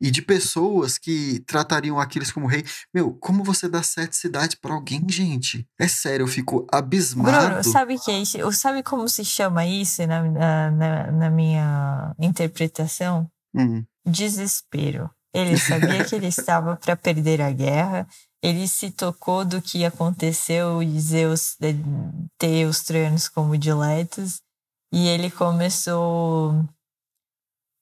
[0.00, 4.74] e de pessoas que tratariam Aquiles como rei, meu, como você dá sete cidades pra
[4.74, 5.66] alguém, gente?
[5.78, 7.46] É sério, eu fico abismado.
[7.46, 8.52] Bruno, sabe que?
[8.52, 10.22] Sabe como se chama isso na,
[10.70, 13.30] na, na- minha interpretação?
[13.54, 13.84] Hum.
[14.06, 15.10] Desespero.
[15.34, 18.06] Ele sabia que ele estava para perder a guerra.
[18.42, 21.74] Ele se tocou do que aconteceu e Zeus de-
[22.38, 24.40] ter os troianos como diletos.
[24.92, 26.64] E ele começou.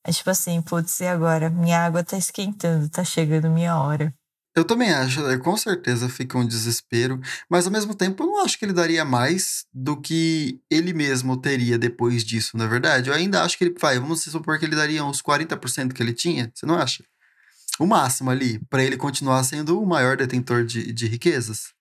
[0.07, 1.51] É Tipo assim, putz, e agora?
[1.51, 4.15] Minha água tá esquentando, tá chegando minha hora.
[4.55, 5.37] Eu também acho, né?
[5.37, 9.05] com certeza fica um desespero, mas ao mesmo tempo eu não acho que ele daria
[9.05, 13.11] mais do que ele mesmo teria depois disso, na é verdade.
[13.11, 16.15] Eu ainda acho que ele, vai, vamos supor que ele daria uns 40% que ele
[16.15, 17.05] tinha, você não acha?
[17.79, 21.76] O máximo ali, pra ele continuar sendo o maior detentor de, de riquezas.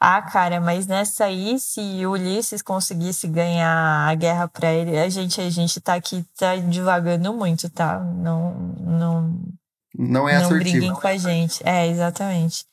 [0.00, 5.40] Ah, cara, mas nessa aí, se Ulisses conseguisse ganhar a guerra pra ele, a gente,
[5.40, 7.98] a gente tá aqui, tá divagando muito, tá?
[7.98, 9.40] Não, não,
[9.96, 10.58] Não é não assertivo.
[10.58, 11.66] briguem com a gente.
[11.66, 12.64] É, exatamente.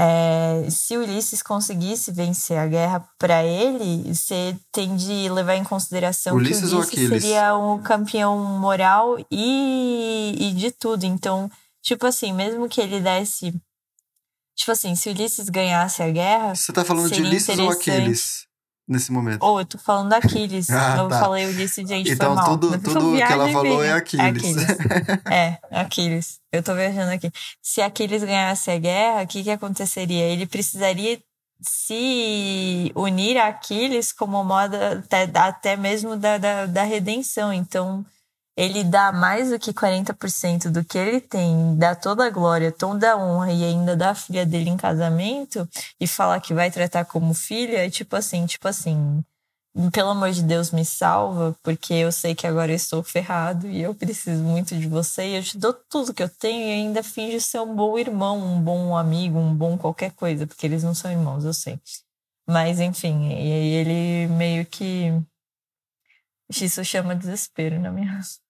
[0.00, 6.36] É, se Ulisses conseguisse vencer a guerra pra ele, você tem de levar em consideração
[6.36, 11.02] Ulisses que Ulisses seria um campeão moral e, e de tudo.
[11.04, 11.50] Então,
[11.82, 13.52] tipo assim, mesmo que ele desse.
[14.58, 17.70] Tipo assim, se Ulisses ganhasse a guerra, Você tá falando de Ulisses ou.
[17.70, 18.44] Aquiles
[18.88, 19.42] nesse momento?
[19.44, 20.68] ou eu tô falando Aquiles.
[20.68, 21.20] Ah, eu tá.
[21.20, 22.58] falei Ulisses, gente, Então, foi mal.
[22.58, 23.96] tudo- Eu tô tudo que ela falou é minha.
[23.96, 24.56] Aquiles.
[25.30, 26.40] É, Aquiles.
[26.52, 27.30] Eu tô viajando aqui.
[27.62, 30.24] Se Aquiles ganhasse a guerra, o que que aconteceria?
[30.24, 31.20] Ele precisaria
[31.60, 37.52] se unir a Aquiles como modo até, até mesmo da, da, da redenção.
[37.52, 38.04] Então,
[38.58, 43.12] ele dá mais do que 40% do que ele tem, dá toda a glória, toda
[43.12, 45.68] a honra e ainda dá a filha dele em casamento
[46.00, 49.22] e falar que vai tratar como filha, é tipo assim, tipo assim,
[49.92, 53.80] pelo amor de Deus, me salva, porque eu sei que agora eu estou ferrado e
[53.80, 57.00] eu preciso muito de você e eu te dou tudo que eu tenho e ainda
[57.00, 60.94] finge ser um bom irmão, um bom amigo, um bom qualquer coisa, porque eles não
[60.94, 61.78] são irmãos, eu sei.
[62.44, 65.12] Mas enfim, e ele meio que.
[66.50, 68.20] Isso chama desespero na minha.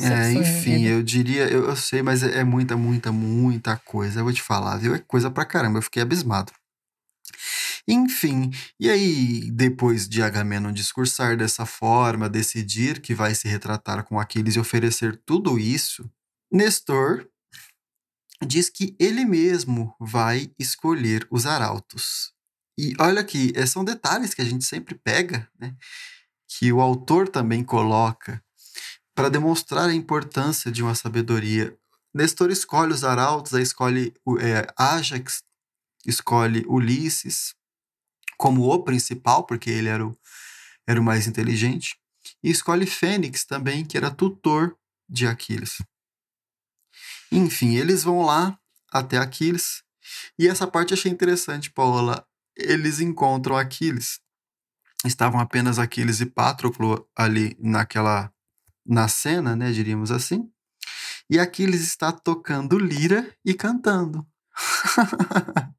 [0.00, 4.20] É, enfim, eu diria, eu, eu sei, mas é, é muita, muita, muita coisa.
[4.20, 4.94] Eu vou te falar, viu?
[4.94, 6.52] É coisa pra caramba, eu fiquei abismado.
[7.86, 14.20] Enfim, e aí, depois de Agamenon discursar dessa forma, decidir que vai se retratar com
[14.20, 16.08] Aquiles e oferecer tudo isso,
[16.50, 17.26] Nestor
[18.46, 22.32] diz que ele mesmo vai escolher os arautos.
[22.78, 25.76] E olha aqui, eh, são detalhes que a gente sempre pega, né?
[26.48, 28.42] Que o autor também coloca
[29.14, 31.76] para demonstrar a importância de uma sabedoria.
[32.14, 35.42] Nestor escolhe os arautos, escolhe é, Ajax,
[36.06, 37.54] escolhe Ulisses
[38.36, 40.18] como o principal, porque ele era o,
[40.86, 41.96] era o mais inteligente,
[42.42, 44.76] e escolhe Fênix também, que era tutor
[45.08, 45.80] de Aquiles.
[47.30, 48.58] Enfim, eles vão lá
[48.90, 49.82] até Aquiles,
[50.38, 52.26] e essa parte eu achei interessante, Paula.
[52.56, 54.20] Eles encontram Aquiles.
[55.04, 58.32] Estavam apenas Aquiles e Patroclo ali naquela
[58.86, 60.48] na cena, né, diríamos assim.
[61.30, 64.26] E Aquiles está tocando lira e cantando.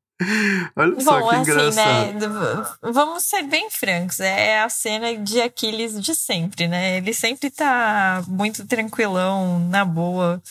[0.76, 2.30] Olha só Bom, que assim, engraçado.
[2.30, 6.98] Né, vamos ser bem francos, é a cena de Aquiles de sempre, né?
[6.98, 10.42] Ele sempre tá muito tranquilão, na boa,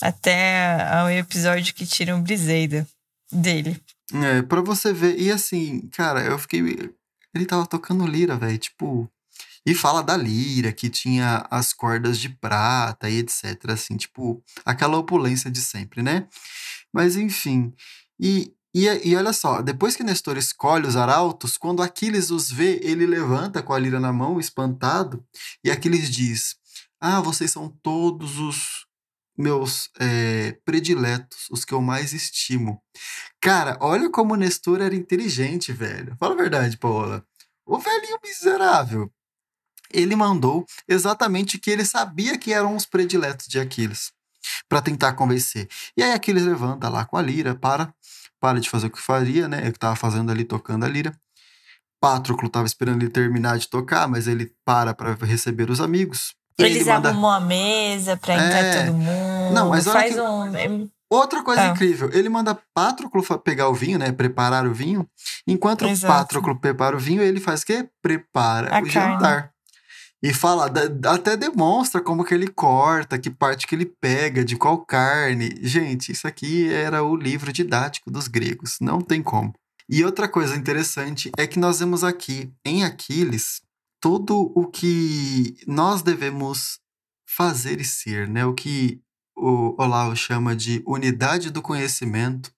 [0.00, 2.86] até o episódio que tiram Briseida
[3.32, 3.80] dele.
[4.14, 5.18] É, pra você ver.
[5.18, 6.60] E assim, cara, eu fiquei.
[7.34, 8.58] Ele tava tocando lira, velho.
[8.58, 9.10] Tipo.
[9.68, 13.68] E fala da lira, que tinha as cordas de prata e etc.
[13.68, 16.26] Assim, tipo, aquela opulência de sempre, né?
[16.90, 17.74] Mas enfim.
[18.18, 22.80] E, e, e olha só, depois que Nestor escolhe os arautos, quando Aquiles os vê,
[22.82, 25.22] ele levanta com a lira na mão, espantado,
[25.62, 26.56] e Aquiles diz:
[26.98, 28.86] Ah, vocês são todos os
[29.36, 32.82] meus é, prediletos, os que eu mais estimo.
[33.38, 36.16] Cara, olha como Nestor era inteligente, velho.
[36.18, 37.22] Fala a verdade, Paola.
[37.66, 39.12] O velhinho miserável.
[39.92, 44.12] Ele mandou exatamente que ele sabia que eram os prediletos de Aquiles,
[44.68, 45.68] para tentar convencer.
[45.96, 47.92] E aí Aquiles levanta lá com a lira para
[48.40, 49.58] para de fazer o que faria, né?
[49.58, 51.12] Ele estava fazendo ali, tocando a lira.
[52.00, 56.34] Patroclo estava esperando ele terminar de tocar, mas ele para para receber os amigos.
[56.56, 57.08] Eles ele manda...
[57.10, 58.84] arrumam a mesa para entrar é...
[58.84, 59.54] todo mundo.
[59.54, 60.20] Não, mas faz que...
[60.20, 60.88] um.
[61.10, 61.66] Outra coisa ah.
[61.68, 64.12] incrível, ele manda Patroclo pegar o vinho, né?
[64.12, 65.08] Preparar o vinho.
[65.46, 66.12] Enquanto Exato.
[66.12, 67.88] Patroclo prepara o vinho, ele faz o quê?
[68.02, 68.90] Prepara a o carne.
[68.90, 69.50] jantar.
[70.22, 70.70] E fala,
[71.06, 75.56] até demonstra como que ele corta, que parte que ele pega, de qual carne.
[75.62, 79.54] Gente, isso aqui era o livro didático dos gregos, não tem como.
[79.88, 83.62] E outra coisa interessante é que nós vemos aqui em Aquiles
[84.00, 86.78] tudo o que nós devemos
[87.26, 88.44] fazer e ser, né?
[88.44, 89.00] O que
[89.36, 92.52] o Olavo chama de unidade do conhecimento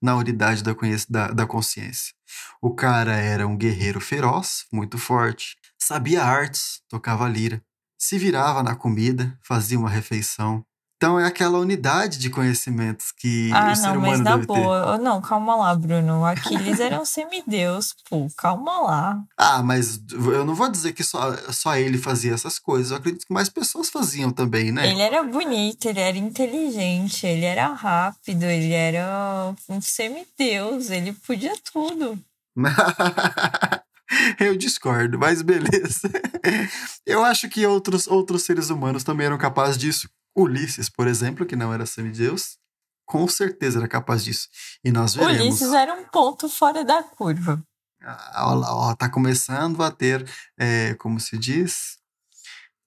[0.00, 0.74] na unidade da,
[1.08, 2.12] da, da consciência.
[2.60, 7.62] O cara era um guerreiro feroz, muito forte, sabia artes, tocava lira,
[7.98, 10.64] se virava na comida, fazia uma refeição.
[11.02, 14.46] Então é aquela unidade de conhecimentos que ah, o ser não, humano mas na deve
[14.46, 14.96] boa.
[14.96, 15.02] Ter.
[15.02, 16.24] Não, calma lá, Bruno.
[16.24, 19.20] Aquiles era um semideus, pô, calma lá.
[19.36, 22.92] Ah, mas eu não vou dizer que só, só ele fazia essas coisas.
[22.92, 24.92] Eu acredito que mais pessoas faziam também, né?
[24.92, 31.54] Ele era bonito, ele era inteligente, ele era rápido, ele era um semideus, ele podia
[31.72, 32.16] tudo.
[34.38, 36.10] Eu discordo, mas beleza.
[37.06, 40.08] Eu acho que outros, outros seres humanos também eram capazes disso.
[40.36, 42.56] Ulisses, por exemplo, que não era semideus,
[43.06, 44.48] com certeza era capaz disso.
[44.84, 45.40] E nós veremos.
[45.40, 47.62] Ulisses era um ponto fora da curva.
[48.02, 51.98] Ah, ó, ó, tá começando a ter, é, como se diz?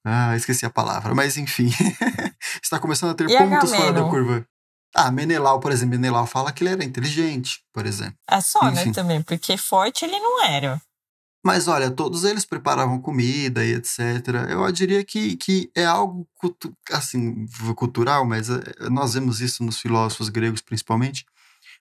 [0.03, 1.71] Ah, esqueci a palavra, mas enfim.
[2.61, 4.47] Está começando a ter e pontos fora da curva.
[4.93, 8.15] Ah, Menelau, por exemplo, Menelau fala que ele era inteligente, por exemplo.
[8.29, 8.87] É só, enfim.
[8.87, 10.81] né, também, porque forte ele não era.
[11.45, 13.99] Mas olha, todos eles preparavam comida e etc.
[14.49, 16.27] Eu diria que, que é algo
[16.91, 21.23] assim, cultural, mas eh, nós vemos isso nos filósofos gregos principalmente.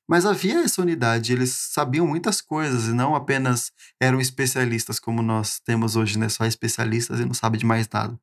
[0.09, 5.61] Mas havia essa unidade, eles sabiam muitas coisas e não apenas eram especialistas como nós
[5.65, 6.29] temos hoje, né?
[6.29, 8.19] Só especialistas e não sabe de mais nada.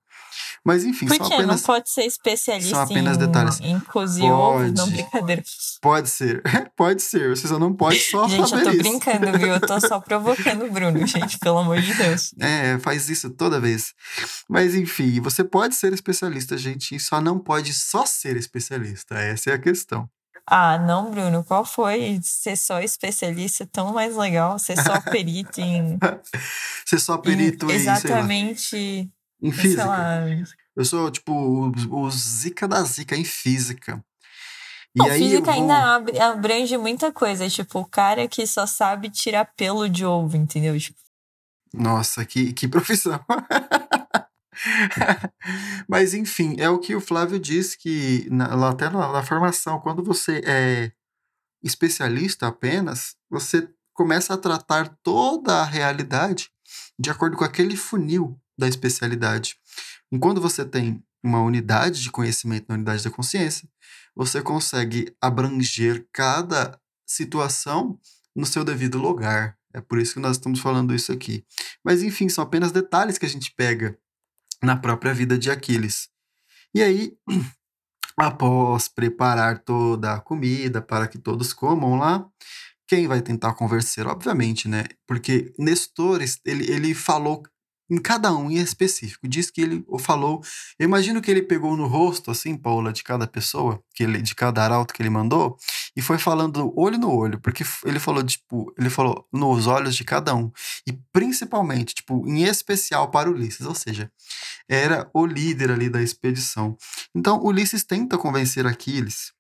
[0.64, 1.62] Mas enfim, Por são apenas.
[1.62, 3.60] Não pode ser especialista são apenas em, detalhes.
[3.62, 5.44] em cozir pode, não brincadeira.
[5.82, 6.42] Pode ser,
[6.78, 7.30] pode ser.
[7.30, 8.78] Você só não pode só Gente, eu tô isso.
[8.80, 9.48] brincando, viu?
[9.48, 12.34] Eu tô só provocando o Bruno, gente, pelo amor de Deus.
[12.40, 13.94] É, faz isso toda vez.
[14.48, 19.16] Mas enfim, você pode ser especialista, gente, e só não pode só ser especialista.
[19.16, 20.08] Essa é a questão.
[20.46, 24.58] Ah, não, Bruno, qual foi ser só especialista tão mais legal?
[24.60, 25.98] Ser só perito em.
[26.86, 27.76] ser só perito em.
[27.76, 29.10] Exatamente.
[29.42, 29.86] Em física.
[30.76, 34.04] Eu sou, tipo, o, o zica da zica em física.
[34.96, 35.54] E aí física vou...
[35.54, 37.50] ainda abrange muita coisa.
[37.50, 40.78] Tipo, o cara que só sabe tirar pelo de ovo, entendeu?
[40.78, 41.00] Tipo...
[41.74, 43.20] Nossa, que, que profissão.
[45.88, 50.04] Mas, enfim, é o que o Flávio disse que, na, até na, na formação, quando
[50.04, 50.92] você é
[51.64, 56.50] especialista apenas, você começa a tratar toda a realidade
[57.00, 59.56] de acordo com aquele funil da especialidade.
[60.12, 63.70] Enquanto você tem uma unidade de conhecimento na unidade da consciência,
[64.16, 68.00] você consegue abranger cada situação
[68.36, 69.58] no seu devido lugar.
[69.74, 71.46] É por isso que nós estamos falando isso aqui.
[71.84, 73.98] Mas enfim, são apenas detalhes que a gente pega
[74.64, 76.10] na própria vida de Aquiles.
[76.74, 77.14] E aí,
[78.18, 82.26] após preparar toda a comida para que todos comam lá,
[82.88, 84.06] quem vai tentar convencer?
[84.06, 84.84] Obviamente, né?
[85.08, 87.42] Porque Nestor, ele, ele falou
[87.92, 89.28] em cada um em específico.
[89.28, 90.42] Diz que ele falou.
[90.80, 94.34] Eu imagino que ele pegou no rosto, assim, Paula, de cada pessoa, que ele, de
[94.34, 95.58] cada arauto que ele mandou,
[95.96, 100.06] e foi falando olho no olho, porque ele falou, tipo, ele falou nos olhos de
[100.06, 100.50] cada um.
[100.88, 104.10] E principalmente, tipo, em especial para Ulisses, ou seja,
[104.70, 106.78] era o líder ali da expedição.
[107.14, 109.34] Então, Ulisses tenta convencer Aquiles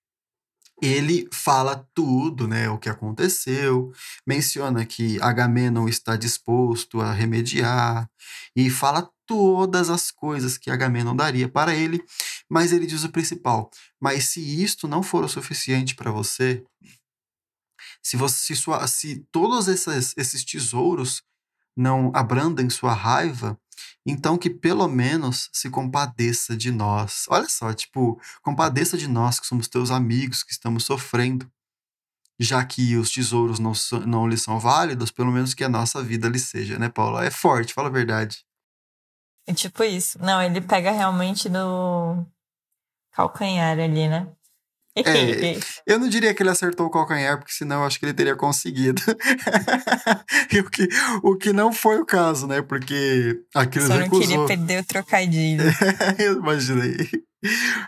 [0.81, 3.91] ele fala tudo, né, o que aconteceu,
[4.25, 8.09] menciona que Agamenon está disposto a remediar
[8.55, 12.03] e fala todas as coisas que Agamenon daria para ele,
[12.49, 13.69] mas ele diz o principal:
[13.99, 16.63] mas se isto não for o suficiente para você,
[18.01, 21.23] se você se, sua, se todos esses, esses tesouros
[21.77, 23.57] não abrandem sua raiva,
[24.05, 27.25] então que pelo menos se compadeça de nós.
[27.29, 31.51] Olha só, tipo, compadeça de nós que somos teus amigos, que estamos sofrendo.
[32.39, 33.73] Já que os tesouros não,
[34.07, 37.23] não lhe são válidos, pelo menos que a nossa vida lhe seja, né, Paula?
[37.23, 38.43] É forte, fala a verdade.
[39.45, 40.17] É tipo isso.
[40.19, 42.25] Não, ele pega realmente no
[43.11, 44.27] calcanhar ali, né?
[44.95, 48.13] É, eu não diria que ele acertou o calcanhar, porque senão eu acho que ele
[48.13, 49.01] teria conseguido.
[50.59, 50.87] o, que,
[51.23, 52.61] o que não foi o caso, né?
[52.61, 54.27] Porque Aquiles Só não recusou.
[54.27, 55.63] queria perder o trocadilho.
[56.19, 57.09] eu imaginei.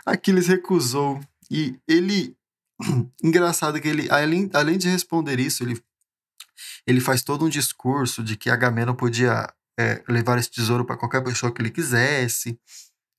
[0.06, 1.20] Aquiles recusou.
[1.50, 2.36] E ele.
[3.22, 5.80] Engraçado que ele, além, além de responder isso, ele,
[6.86, 9.46] ele faz todo um discurso de que Agamemnon podia
[9.78, 12.58] é, levar esse tesouro para qualquer pessoa que ele quisesse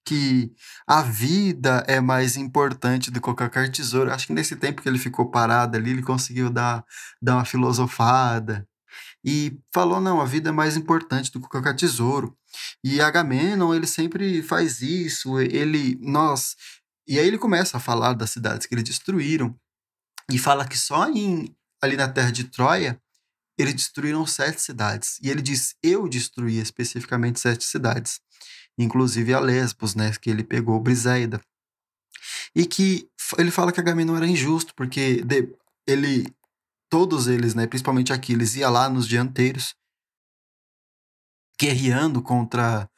[0.06, 0.54] que
[0.88, 4.12] a vida é mais importante do que qualquer tesouro.
[4.12, 6.86] Acho que nesse tempo que ele ficou parado ali, ele conseguiu dar,
[7.22, 8.68] dar uma filosofada
[9.24, 12.38] e falou: não, a vida é mais importante do que qualquer tesouro.
[12.84, 16.56] E Agamenon, ele sempre faz isso, ele, nós.
[17.08, 19.56] E aí ele começa a falar das cidades que eles destruíram
[20.32, 23.00] e fala que só em, ali na terra de Troia
[23.58, 25.18] eles destruíram sete cidades.
[25.22, 28.20] E ele diz: eu destruí especificamente sete cidades
[28.78, 31.42] inclusive a Lesbos, né, que ele pegou Briseida.
[32.56, 35.54] E que ele fala que Agamenon era injusto, porque de,
[35.88, 36.28] ele,
[36.90, 39.76] todos eles, né, principalmente Aquiles, ia lá nos dianteiros,
[41.60, 42.90] guerreando contra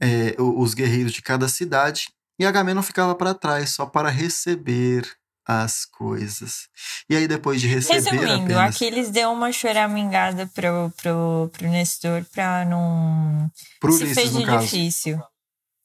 [0.00, 5.18] é, os guerreiros de cada cidade, e Agamenon ficava para trás só para receber
[5.48, 6.68] as coisas.
[7.08, 8.00] E aí, depois de receber.
[8.10, 8.76] Resumindo, apenas...
[8.76, 13.50] Aquiles deu uma choramingada pro, pro, pro Nestor pra não.
[13.80, 14.64] Pro se Ulisses, fez no caso.
[14.64, 15.18] difícil.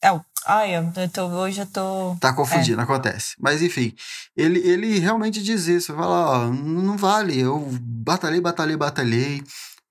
[0.04, 0.10] É,
[0.46, 2.18] ai, eu tô, hoje eu tô.
[2.20, 2.84] Tá confundindo, é.
[2.84, 3.36] acontece.
[3.40, 3.96] Mas enfim,
[4.36, 5.96] ele, ele realmente diz isso.
[5.96, 7.40] Fala, ó, não vale.
[7.40, 9.44] Eu batalhei, batalhei, batalhei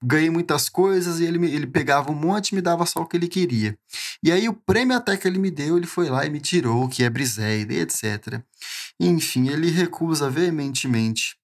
[0.03, 3.17] ganhei muitas coisas e ele, ele pegava um monte e me dava só o que
[3.17, 3.79] ele queria.
[4.23, 6.89] E aí o prêmio até que ele me deu, ele foi lá e me tirou,
[6.89, 8.43] que é Briseida, etc.
[8.99, 11.37] Enfim, ele recusa veementemente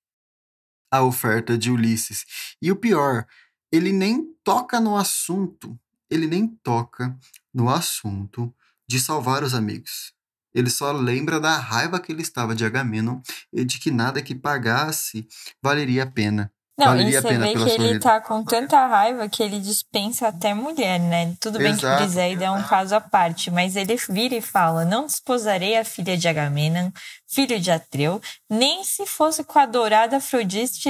[0.90, 2.24] a oferta de Ulisses.
[2.60, 3.26] E o pior,
[3.70, 5.78] ele nem toca no assunto,
[6.10, 7.16] ele nem toca
[7.52, 8.52] no assunto
[8.88, 10.12] de salvar os amigos.
[10.54, 13.20] Ele só lembra da raiva que ele estava de Agamenon
[13.52, 15.28] e de que nada que pagasse
[15.62, 16.52] valeria a pena.
[16.78, 20.54] Não, Valeria e você vê que ele tá com tanta raiva que ele dispensa até
[20.54, 21.34] mulher, né?
[21.40, 21.96] Tudo bem Exato.
[21.96, 25.84] que Briseida é um caso à parte, mas ele vira e fala: Não desposarei a
[25.84, 26.92] filha de Agamenon,
[27.26, 30.88] filho de Atreu, nem se fosse com a dourada Afrodite,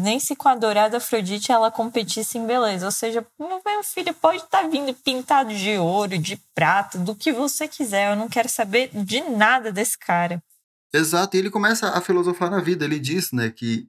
[0.00, 2.86] nem se com a dourada Afrodite ela competisse em beleza.
[2.86, 7.32] Ou seja, meu filho pode estar tá vindo pintado de ouro, de prata, do que
[7.32, 8.12] você quiser.
[8.12, 10.42] Eu não quero saber de nada desse cara.
[10.90, 12.86] Exato, e ele começa a filosofar na vida.
[12.86, 13.86] Ele diz, né, que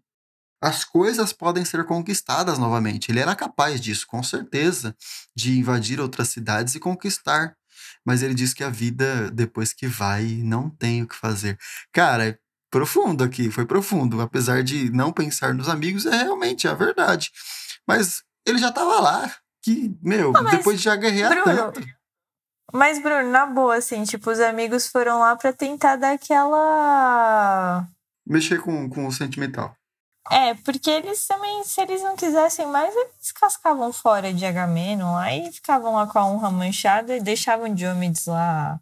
[0.61, 3.11] as coisas podem ser conquistadas novamente.
[3.11, 4.95] Ele era capaz disso, com certeza,
[5.35, 7.55] de invadir outras cidades e conquistar.
[8.05, 11.57] Mas ele diz que a vida, depois que vai, não tem o que fazer.
[11.93, 12.37] Cara, é
[12.69, 14.21] profundo aqui, foi profundo.
[14.21, 17.31] Apesar de não pensar nos amigos, é realmente a verdade.
[17.87, 19.33] Mas ele já estava lá.
[19.61, 21.85] Que, meu, mas, depois de já guerrear Bruno, tanto.
[22.71, 27.85] Mas, Bruno, na boa, assim, tipo, os amigos foram lá pra tentar dar aquela.
[28.25, 29.75] Mexer com, com o sentimental.
[30.31, 35.33] É, porque eles também, se eles não quisessem mais, eles cascavam fora de Agamenon lá
[35.33, 38.79] e ficavam lá com a honra manchada e deixavam Diomedes lá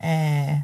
[0.00, 0.62] é,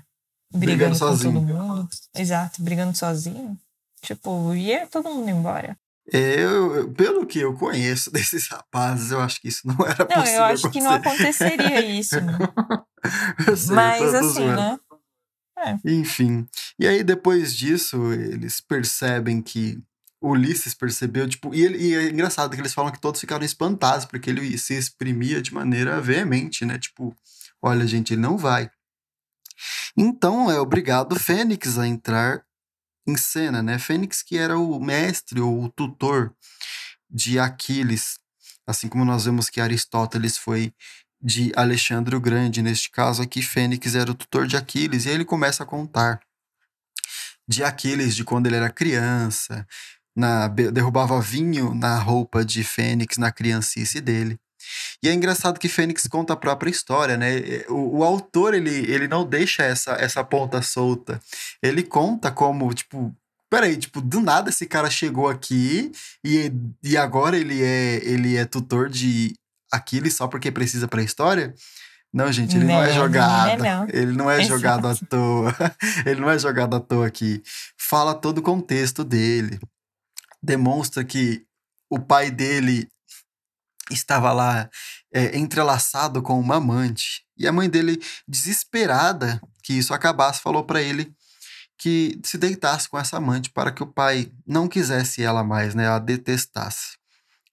[0.53, 1.35] brigando, Brigando com sozinho.
[1.35, 1.89] todo mundo.
[2.17, 3.57] Exato, brigando sozinho.
[4.03, 5.77] Tipo, ia todo mundo embora.
[6.13, 10.17] É, Eu, pelo que eu conheço desses rapazes, eu acho que isso não era Não,
[10.21, 11.45] possível eu acho que não acontecer.
[11.47, 12.21] aconteceria isso.
[12.21, 12.37] né?
[13.57, 14.57] sei, Mas assim, zoando.
[14.57, 14.79] né?
[15.85, 16.47] Enfim.
[16.79, 19.79] E aí, depois disso, eles percebem que
[20.21, 24.07] Ulisses percebeu, tipo, e, ele- e é engraçado que eles falam que todos ficaram espantados,
[24.07, 26.79] porque ele se exprimia de maneira veemente, né?
[26.79, 27.15] Tipo,
[27.63, 28.71] olha, gente, ele não vai.
[29.97, 32.43] Então é obrigado Fênix a entrar
[33.07, 33.79] em cena, né?
[33.79, 36.35] Fênix que era o mestre ou o tutor
[37.11, 38.19] de Aquiles,
[38.67, 40.73] assim como nós vemos que Aristóteles foi
[41.25, 45.15] de Alexandre o Grande, neste caso aqui Fênix era o tutor de Aquiles, e aí
[45.15, 46.21] ele começa a contar
[47.49, 49.67] de Aquiles, de quando ele era criança,
[50.15, 54.39] na, derrubava vinho na roupa de Fênix na criancice dele.
[55.03, 57.65] E é engraçado que Fênix conta a própria história, né?
[57.69, 61.21] O, o autor, ele, ele não deixa essa, essa ponta solta.
[61.63, 63.15] Ele conta como, tipo,
[63.51, 65.93] peraí, tipo, do nada esse cara chegou aqui
[66.25, 66.51] e,
[66.83, 69.35] e agora ele é, ele é tutor de
[69.75, 71.55] Aquiles só porque precisa pra história?
[72.13, 73.47] Não, gente, ele não, é Não, jogado.
[73.47, 73.87] não é não.
[73.89, 74.49] Ele não é Exato.
[74.49, 75.55] jogado à toa.
[76.07, 77.43] ele não é jogado à toa aqui.
[77.77, 79.59] Fala todo o contexto dele.
[80.41, 81.45] Demonstra que
[81.91, 82.89] o pai dele
[83.91, 84.71] estava lá
[85.13, 87.25] é, entrelaçado com uma amante.
[87.37, 91.13] E a mãe dele, desesperada que isso acabasse, falou para ele
[91.77, 95.89] que se deitasse com essa amante para que o pai não quisesse ela mais, né?
[95.89, 96.97] A detestasse.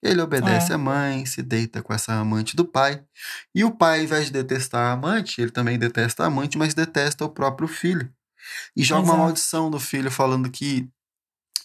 [0.02, 0.74] Ele obedece É.
[0.74, 3.04] a mãe, se deita com essa amante do pai.
[3.54, 6.74] E o pai, ao invés de detestar a amante, ele também detesta a amante, mas
[6.74, 8.12] detesta o próprio filho.
[8.76, 9.18] E joga uma Exato.
[9.18, 10.88] maldição no filho, falando que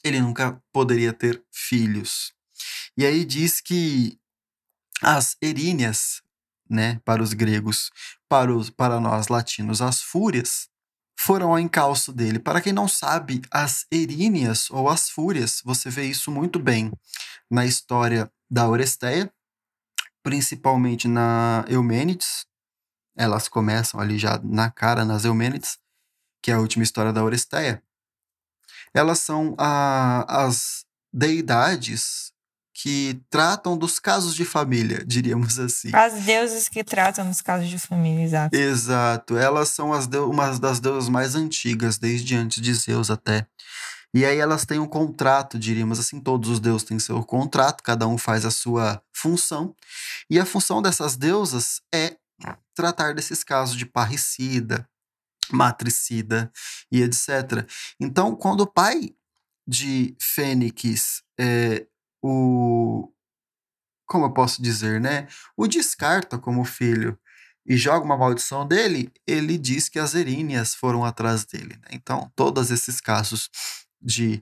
[0.04, 2.34] ele nunca poderia ter filhos.
[2.96, 4.20] E aí diz que
[5.02, 6.22] as eríneas,
[6.70, 7.92] né, para os gregos,
[8.30, 10.70] para, os, para nós latinos, as fúrias,
[11.20, 12.39] foram ao encalço dele.
[12.39, 16.91] Para quem não sabe, as eríneas ou as fúrias, você vê isso muito bem
[17.49, 19.32] na história da Oresteia,
[20.22, 22.45] principalmente na Eumênides.
[23.18, 25.80] Elas começam ali já na cara nas Eumênides,
[26.41, 27.82] que é a última história da Oresteia.
[28.93, 32.32] Elas são a, as deidades
[32.80, 35.90] que tratam dos casos de família, diríamos assim.
[35.94, 38.56] As deuses que tratam dos casos de família, exato.
[38.56, 43.48] Exato, elas são as umas das deusas mais antigas, desde antes de Zeus até.
[44.14, 48.08] E aí elas têm um contrato, diríamos assim, todos os deuses têm seu contrato, cada
[48.08, 49.76] um faz a sua função.
[50.30, 52.16] E a função dessas deusas é
[52.76, 54.88] tratar desses casos de parricida,
[55.52, 56.52] matricida
[56.92, 57.68] e etc.
[58.00, 59.14] Então, quando o pai
[59.68, 61.86] de Fênix, é,
[62.28, 63.14] o.
[64.06, 65.28] Como eu posso dizer, né?
[65.56, 67.18] O descarta como filho
[67.66, 71.76] e joga uma maldição dele, ele diz que as eríneas foram atrás dele.
[71.82, 71.88] né?
[71.92, 73.50] Então, todos esses casos
[74.02, 74.42] de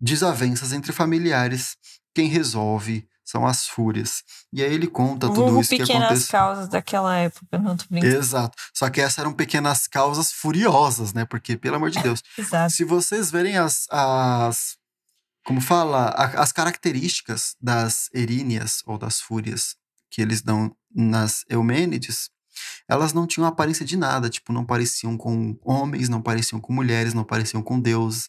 [0.00, 1.76] desavenças entre familiares,
[2.14, 4.22] quem resolve são as fúrias.
[4.52, 6.30] E aí ele conta tudo Vulgo isso que pequenas aconteceu.
[6.30, 8.14] causas daquela época, não tô brincando.
[8.14, 8.56] Exato.
[8.72, 11.24] Só que essas eram pequenas causas furiosas, né?
[11.24, 12.72] Porque, pelo amor de Deus, Exato.
[12.72, 14.76] se vocês verem as, as
[15.46, 19.76] como fala, a- as características das eríneas ou das fúrias
[20.10, 22.30] que eles dão nas Eumênides,
[22.88, 27.12] elas não tinham aparência de nada, tipo, não pareciam com homens, não pareciam com mulheres,
[27.14, 28.28] não pareciam com deuses,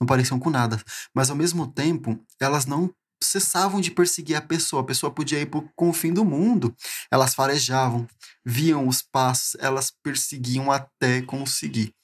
[0.00, 0.82] não pareciam com nada.
[1.14, 2.92] Mas ao mesmo tempo, elas não
[3.22, 4.82] cessavam de perseguir a pessoa.
[4.82, 6.74] A pessoa podia ir pro, fim do mundo.
[7.10, 8.06] Elas farejavam,
[8.44, 11.94] viam os passos, elas perseguiam até conseguir.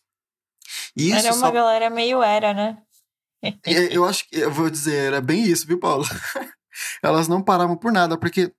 [0.96, 2.78] Isso Era uma só galera meio era, né?
[3.66, 6.04] É, Eu acho que, eu vou dizer, era bem isso, viu, Paulo?
[7.02, 8.52] elas não paravam por nada, porque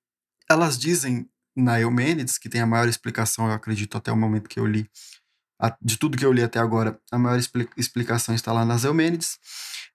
[0.50, 4.60] elas dizem na Eumênides, que tem a maior explicação, eu acredito, até o momento que
[4.60, 4.90] eu li,
[5.82, 9.38] de tudo que eu li até agora, a maior expli- explicação está lá nas Eumênides,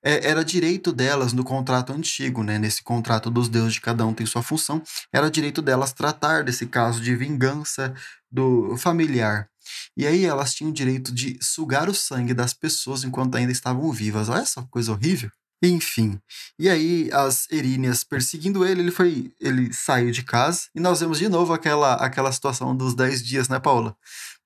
[0.02, 2.58] é, era direito delas no contrato antigo, né?
[2.58, 4.82] Nesse contrato dos deuses de cada um tem sua função,
[5.12, 7.94] era direito delas tratar desse caso de vingança
[8.30, 9.49] do familiar.
[9.96, 13.90] E aí elas tinham o direito de sugar o sangue das pessoas enquanto ainda estavam
[13.92, 14.28] vivas.
[14.28, 15.30] Olha essa coisa horrível.
[15.62, 16.18] Enfim.
[16.58, 21.18] E aí as eríneas perseguindo ele, ele foi, ele saiu de casa e nós vemos
[21.18, 23.94] de novo aquela aquela situação dos 10 dias, né, Paula?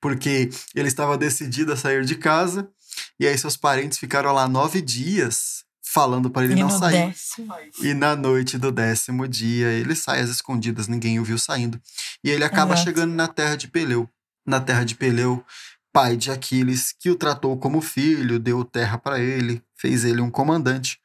[0.00, 2.68] Porque ele estava decidido a sair de casa
[3.18, 7.06] e aí seus parentes ficaram lá nove dias falando para ele E não sair.
[7.06, 7.54] décimo.
[7.80, 11.80] E na noite do décimo dia, ele sai às escondidas, ninguém o viu saindo.
[12.24, 12.88] E ele acaba Exato.
[12.88, 14.08] chegando na terra de Peleu.
[14.46, 15.44] Na terra de Peleu,
[15.92, 20.30] pai de Aquiles, que o tratou como filho, deu terra para ele, fez ele um
[20.30, 21.00] comandante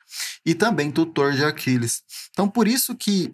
[0.46, 2.04] e também tutor de Aquiles.
[2.32, 3.34] Então, por isso que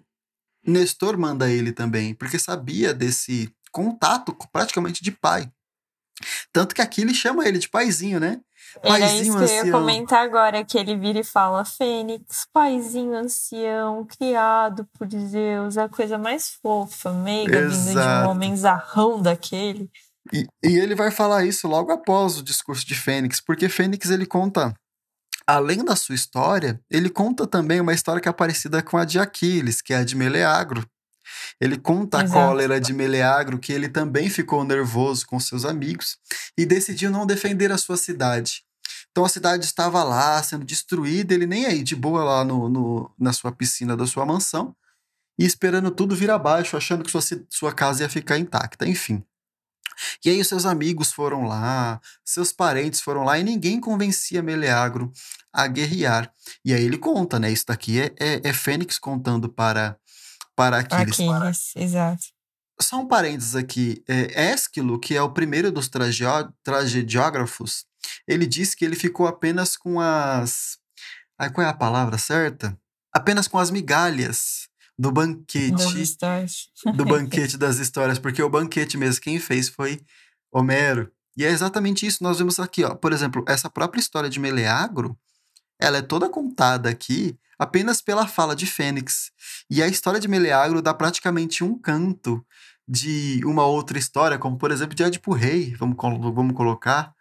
[0.66, 5.50] Nestor manda ele também, porque sabia desse contato praticamente de pai.
[6.52, 8.40] Tanto que Aquiles chama ele de paizinho, né?
[8.82, 9.80] Era Paizinho isso que eu ia ancião.
[9.80, 16.18] comentar agora, que ele vira e fala, Fênix, paizinho ancião, criado por Zeus, a coisa
[16.18, 19.90] mais fofa, meiga, vinda de um homem zarrão daquele.
[20.32, 24.26] E, e ele vai falar isso logo após o discurso de Fênix, porque Fênix ele
[24.26, 24.74] conta
[25.46, 29.18] além da sua história, ele conta também uma história que é parecida com a de
[29.18, 30.84] Aquiles, que é a de Meleagro.
[31.60, 32.38] Ele conta Exato.
[32.38, 36.18] a cólera de Meleagro, que ele também ficou nervoso com seus amigos
[36.56, 38.64] e decidiu não defender a sua cidade.
[39.10, 43.10] Então a cidade estava lá sendo destruída, ele nem aí, de boa lá no, no,
[43.18, 44.76] na sua piscina da sua mansão,
[45.38, 48.86] e esperando tudo vir abaixo, achando que sua, sua casa ia ficar intacta.
[48.86, 49.24] Enfim.
[50.24, 55.10] E aí os seus amigos foram lá, seus parentes foram lá e ninguém convencia Meleagro
[55.52, 56.30] a guerrear.
[56.64, 57.50] E aí ele conta, né?
[57.50, 59.98] Isso daqui é, é, é Fênix contando para,
[60.56, 61.20] para Aquiles.
[61.20, 62.24] Aquiles, exato.
[62.80, 64.02] Só um parênteses aqui.
[64.08, 67.84] É, Ésquilo, que é o primeiro dos tragediógrafos,
[68.26, 70.78] ele diz que ele ficou apenas com as.
[71.38, 72.76] Ai, qual é a palavra certa?
[73.12, 75.72] Apenas com as migalhas do banquete.
[76.94, 80.00] do banquete das histórias, porque o banquete mesmo quem fez foi
[80.50, 81.10] Homero.
[81.36, 82.94] E é exatamente isso nós vemos aqui, ó.
[82.94, 85.18] Por exemplo, essa própria história de Meleagro,
[85.78, 89.30] ela é toda contada aqui apenas pela fala de Fênix.
[89.70, 92.44] E a história de Meleagro dá praticamente um canto
[92.88, 97.12] de uma outra história, como por exemplo de Édipo Rei, vamos, vamos colocar,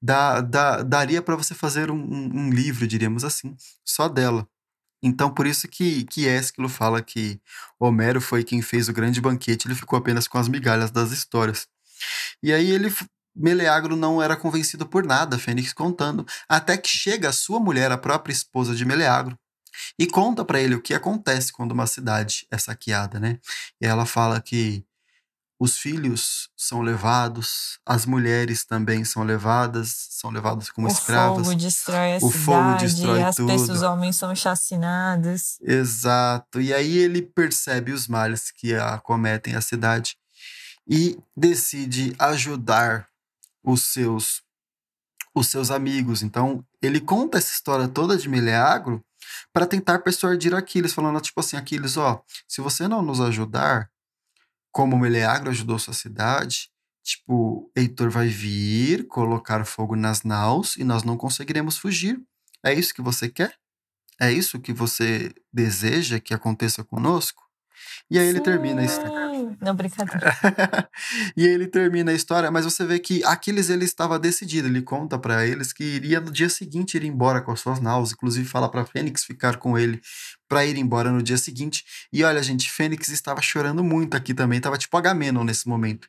[0.00, 4.46] dá, dá, daria para você fazer um, um, livro, diríamos assim, só dela.
[5.02, 7.40] Então, por isso que, que Ésquilo fala que
[7.78, 11.66] Homero foi quem fez o grande banquete, ele ficou apenas com as migalhas das histórias.
[12.42, 12.94] E aí ele,
[13.34, 17.98] Meleagro não era convencido por nada, Fênix contando, até que chega a sua mulher, a
[17.98, 19.38] própria esposa de Meleagro,
[19.98, 23.38] e conta para ele o que acontece quando uma cidade é saqueada, né?
[23.80, 24.84] E ela fala que
[25.58, 31.40] os filhos são levados, as mulheres também são levadas, são levadas como o escravas.
[31.40, 33.72] O fogo destrói a o cidade, fogo destrói as tudo.
[33.72, 35.58] os homens são chacinados.
[35.62, 36.60] Exato.
[36.60, 40.16] E aí ele percebe os males que acometem a cidade
[40.88, 43.08] e decide ajudar
[43.62, 44.42] os seus
[45.36, 46.22] os seus amigos.
[46.22, 49.04] Então, ele conta essa história toda de Meleagro
[49.52, 53.90] para tentar persuadir Aquiles, falando tipo assim, Aquiles, ó, se você não nos ajudar,
[54.72, 56.70] como Meleagro ajudou sua cidade,
[57.02, 62.20] tipo, Heitor vai vir, colocar fogo nas naus e nós não conseguiremos fugir.
[62.64, 63.54] É isso que você quer?
[64.20, 67.43] É isso que você deseja que aconteça conosco?
[68.10, 68.30] E aí Sim.
[68.30, 69.56] ele termina a história.
[69.60, 70.36] Não, brincadeira.
[71.36, 74.68] e aí ele termina a história, mas você vê que Aquiles ele estava decidido.
[74.68, 78.12] Ele conta para eles que iria no dia seguinte ir embora com as suas naus,
[78.12, 80.00] inclusive fala para Fênix ficar com ele
[80.48, 81.84] para ir embora no dia seguinte.
[82.12, 86.08] E olha, gente, Fênix estava chorando muito aqui também, tava tipo Agamenon nesse momento.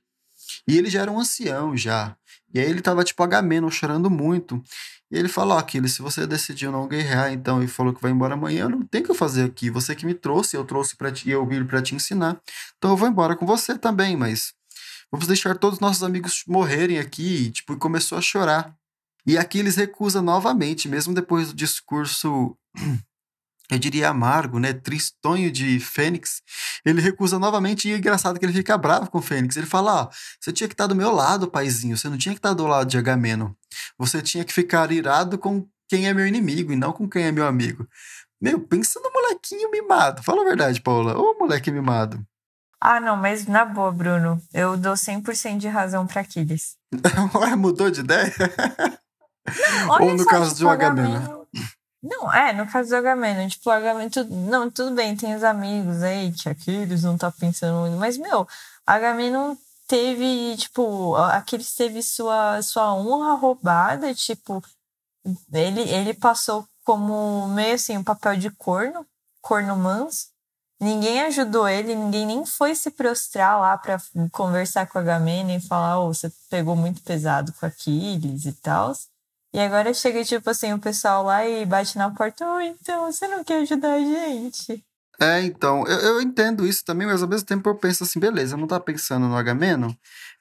[0.68, 2.16] E ele já era um ancião já.
[2.54, 4.64] E aí ele tava tipo Agamenon chorando muito.
[5.12, 8.34] E ele falou: Aquiles, se você decidiu não guerrear, então, e falou que vai embora
[8.34, 9.70] amanhã, não tenho o que eu fazer aqui.
[9.70, 12.40] Você que me trouxe, eu trouxe para ti, eu vim para te ensinar.
[12.78, 14.54] Então eu vou embora com você também, mas
[15.12, 17.46] vamos deixar todos os nossos amigos morrerem aqui.
[17.46, 18.76] E, tipo, e começou a chorar.
[19.28, 22.56] E Aquiles recusa novamente, mesmo depois do discurso
[23.70, 26.42] eu diria amargo, né, tristonho de Fênix,
[26.86, 29.58] ele recusa novamente e é engraçado que ele fica bravo com Fênix.
[29.58, 30.10] Ele fala: ó,
[30.40, 32.88] você tinha que estar do meu lado, paizinho, você não tinha que estar do lado
[32.88, 33.52] de Agamemnon.
[33.98, 37.32] Você tinha que ficar irado com quem é meu inimigo e não com quem é
[37.32, 37.88] meu amigo.
[38.42, 40.22] Meu, pensa no molequinho mimado.
[40.22, 41.18] Fala a verdade, Paula.
[41.18, 42.24] Ô, moleque mimado.
[42.80, 46.76] Ah, não, mas na boa, Bruno, eu dou 100% de razão para Aquiles.
[47.58, 48.32] Mudou de ideia?
[49.88, 51.45] Não, Ou no caso de Agamemnon?
[52.08, 54.10] Não, é, no caso do Agamemnon, tipo, o Agamemnon,
[54.48, 58.48] não, tudo bem, tem os amigos aí, que Aquiles não tá pensando muito, mas, meu,
[58.86, 59.56] Agamemnon
[59.88, 64.64] teve, tipo, Aquiles teve sua, sua honra roubada, tipo,
[65.52, 69.04] ele, ele passou como meio assim, um papel de corno,
[69.42, 70.28] corno manso,
[70.80, 74.00] ninguém ajudou ele, ninguém nem foi se prostrar lá para
[74.32, 78.94] conversar com Agamemnon e falar, oh, você pegou muito pesado com Aquiles e tal.
[79.56, 83.26] E agora chega, tipo assim, o pessoal lá e bate na porta, oh, então, você
[83.26, 84.84] não quer ajudar a gente?
[85.18, 88.58] É, então, eu, eu entendo isso também, mas ao mesmo tempo eu penso assim, beleza,
[88.58, 89.94] não tá pensando no Agamemnon?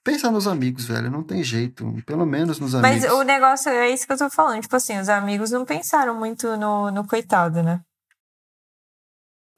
[0.02, 3.04] Pensa nos amigos, velho, não tem jeito, pelo menos nos amigos.
[3.04, 6.16] Mas o negócio é isso que eu tô falando, tipo assim, os amigos não pensaram
[6.18, 7.80] muito no, no coitado, né?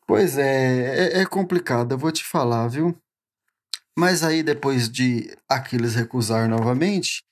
[0.07, 2.95] Pois é, é, é complicado, eu vou te falar, viu?
[3.99, 7.25] Mas aí, depois de Aquiles recusar novamente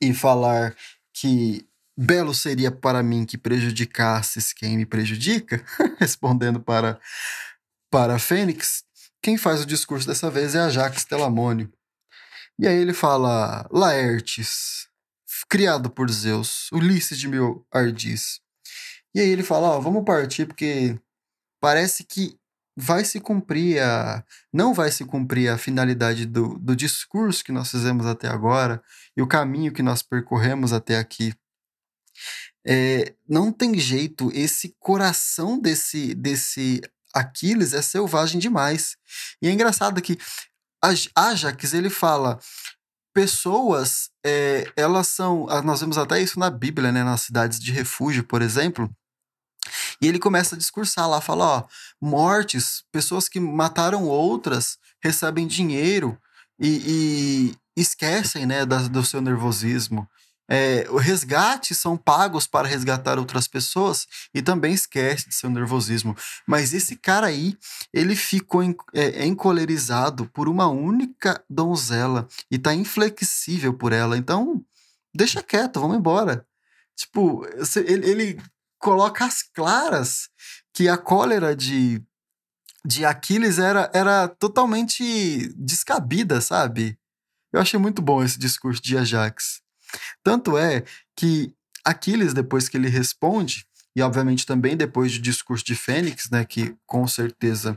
[0.00, 0.76] e falar
[1.18, 5.64] que belo seria para mim que prejudicasses quem me prejudica,
[5.98, 7.00] respondendo para,
[7.90, 8.84] para Fênix,
[9.22, 11.72] quem faz o discurso dessa vez é a Jax Telamônio.
[12.58, 14.88] E aí ele fala, Laertes,
[15.48, 18.40] criado por Zeus, Ulisses de meu Ardis.
[19.14, 20.98] E aí ele fala, ó, vamos partir porque
[21.60, 22.38] parece que
[22.76, 24.22] vai se cumprir a.
[24.52, 28.82] não vai se cumprir a finalidade do, do discurso que nós fizemos até agora
[29.16, 31.34] e o caminho que nós percorremos até aqui.
[32.66, 36.80] É, não tem jeito, esse coração desse, desse
[37.14, 38.96] Aquiles é selvagem demais.
[39.40, 40.18] E é engraçado que
[41.14, 42.38] Ajax, ele fala,
[43.14, 47.72] pessoas, é, elas são, ah, nós vemos até isso na Bíblia, né, nas cidades de
[47.72, 48.90] refúgio, por exemplo,
[50.00, 51.64] e ele começa a discursar lá, fala, ó,
[52.00, 56.18] mortes, pessoas que mataram outras recebem dinheiro
[56.58, 60.08] e, e esquecem, né, da, do seu nervosismo.
[60.48, 66.16] É, o resgate são pagos para resgatar outras pessoas e também esquece de seu nervosismo.
[66.46, 67.58] Mas esse cara aí,
[67.92, 74.16] ele ficou en, é, encolerizado por uma única donzela e tá inflexível por ela.
[74.16, 74.64] Então,
[75.14, 76.46] deixa quieto, vamos embora.
[76.96, 77.44] Tipo,
[77.84, 78.42] ele, ele
[78.86, 80.28] coloca as claras
[80.72, 82.00] que a cólera de,
[82.86, 86.96] de Aquiles era, era totalmente descabida, sabe?
[87.52, 89.60] Eu achei muito bom esse discurso de Ajax.
[90.22, 90.84] Tanto é
[91.16, 91.52] que
[91.84, 93.66] Aquiles, depois que ele responde,
[93.96, 97.76] e obviamente também depois do discurso de Fênix, né, que com certeza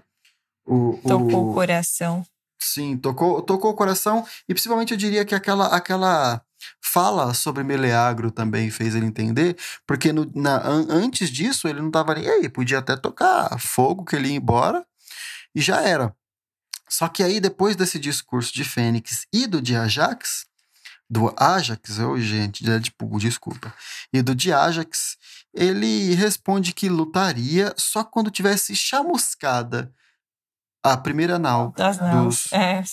[0.64, 2.24] o, tocou o, o coração.
[2.62, 6.45] Sim, tocou, tocou o coração e principalmente eu diria que aquela aquela
[6.82, 11.88] fala sobre Meleagro também fez ele entender, porque no, na, an, antes disso ele não
[11.88, 14.86] estava nem aí, podia até tocar fogo que ele ia embora
[15.53, 16.16] e já era.
[16.88, 20.45] Só que aí depois desse discurso de Fênix e do de Ajax,
[21.10, 23.74] do Ajax, oh, gente, Deadpool, desculpa,
[24.14, 25.18] e do de Ajax,
[25.53, 29.91] ele responde que lutaria só quando tivesse chamuscada
[30.84, 32.84] a primeira nau dos, é.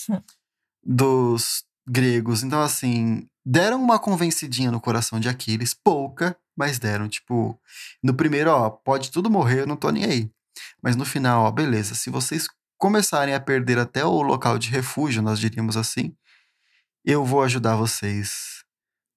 [0.83, 2.43] dos gregos.
[2.43, 7.57] Então, assim, deram uma convencidinha no coração de Aquiles, pouca, mas deram, tipo,
[8.03, 10.29] no primeiro, ó, pode tudo morrer, eu não tô nem aí.
[10.83, 15.21] Mas no final, ó, beleza, se vocês começarem a perder até o local de refúgio,
[15.21, 16.13] nós diríamos assim,
[17.05, 18.65] eu vou ajudar vocês.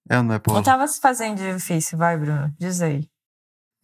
[0.09, 0.59] É, não é, Paulo?
[0.59, 2.55] Não tava se fazendo difícil, vai, Bruno.
[2.57, 3.09] Diz aí.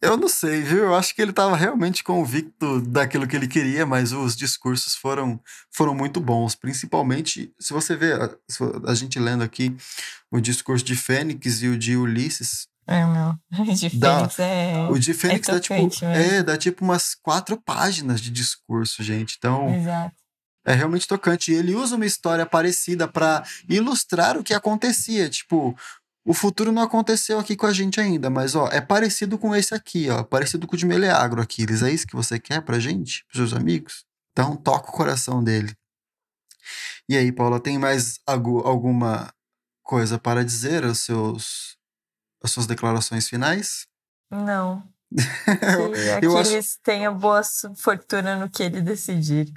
[0.00, 0.84] Eu não sei, viu?
[0.84, 5.40] Eu acho que ele estava realmente convicto daquilo que ele queria, mas os discursos foram,
[5.72, 6.54] foram muito bons.
[6.54, 8.30] Principalmente, se você vê a,
[8.86, 9.76] a gente lendo aqui
[10.30, 12.68] o discurso de Fênix e o de Ulisses.
[12.86, 13.34] É, meu.
[13.58, 14.88] O de Fênix dá, é.
[14.88, 19.34] O de Fênix é dá, tipo, é, dá tipo umas quatro páginas de discurso, gente.
[19.36, 19.74] Então.
[19.74, 20.14] Exato
[20.68, 21.50] é realmente tocante.
[21.50, 25.28] E ele usa uma história parecida para ilustrar o que acontecia.
[25.28, 25.74] Tipo,
[26.28, 29.74] o futuro não aconteceu aqui com a gente ainda, mas ó, é parecido com esse
[29.74, 31.82] aqui, ó, parecido com o de Meleagro, Aquiles.
[31.82, 34.04] É isso que você quer pra gente, pros seus amigos?
[34.32, 35.74] Então toca o coração dele.
[37.08, 39.32] E aí, Paula, tem mais alguma
[39.82, 41.78] coisa para dizer os seus
[42.44, 43.86] as suas declarações finais?
[44.30, 44.86] Não.
[45.10, 46.78] Que eu Aquiles acho...
[46.82, 47.40] tenha boa
[47.76, 49.50] fortuna no que ele decidir.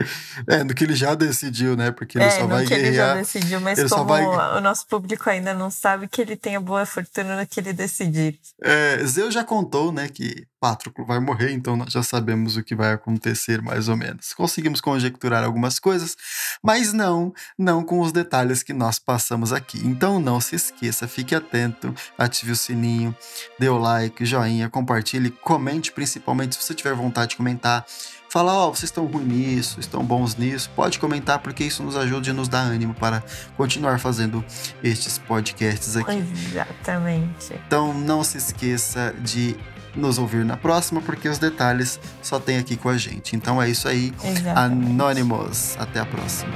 [0.48, 1.92] É, no que ele já decidiu, né?
[1.92, 2.88] Porque ele é, só vai no que guerrear.
[2.88, 4.26] ele já decidiu, mas como vai...
[4.26, 8.40] o nosso público ainda não sabe, que ele tenha boa fortuna no que ele decidir.
[8.64, 12.76] É, Zeus já contou, né, que Pátroclo vai morrer, então nós já sabemos o que
[12.76, 14.32] vai acontecer mais ou menos.
[14.32, 16.16] Conseguimos conjecturar algumas coisas,
[16.62, 19.80] mas não, não com os detalhes que nós passamos aqui.
[19.84, 23.16] Então não se esqueça, fique atento, ative o sininho,
[23.58, 27.84] dê o like, joinha, compartilhe, comente principalmente se você tiver vontade de comentar.
[28.30, 30.70] Fala, ó, oh, vocês estão ruins nisso, estão bons nisso.
[30.74, 33.22] Pode comentar porque isso nos ajuda e nos dá ânimo para
[33.58, 34.46] continuar fazendo
[34.82, 36.24] estes podcasts aqui.
[36.50, 37.60] Exatamente.
[37.68, 39.58] Então não se esqueça de
[39.96, 43.36] nos ouvir na próxima, porque os detalhes só tem aqui com a gente.
[43.36, 44.14] Então é isso aí.
[44.24, 44.90] Exatamente.
[44.90, 45.76] Anônimos.
[45.80, 46.54] Até a próxima.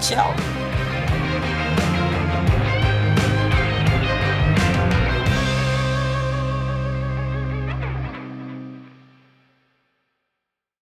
[0.00, 0.34] Tchau.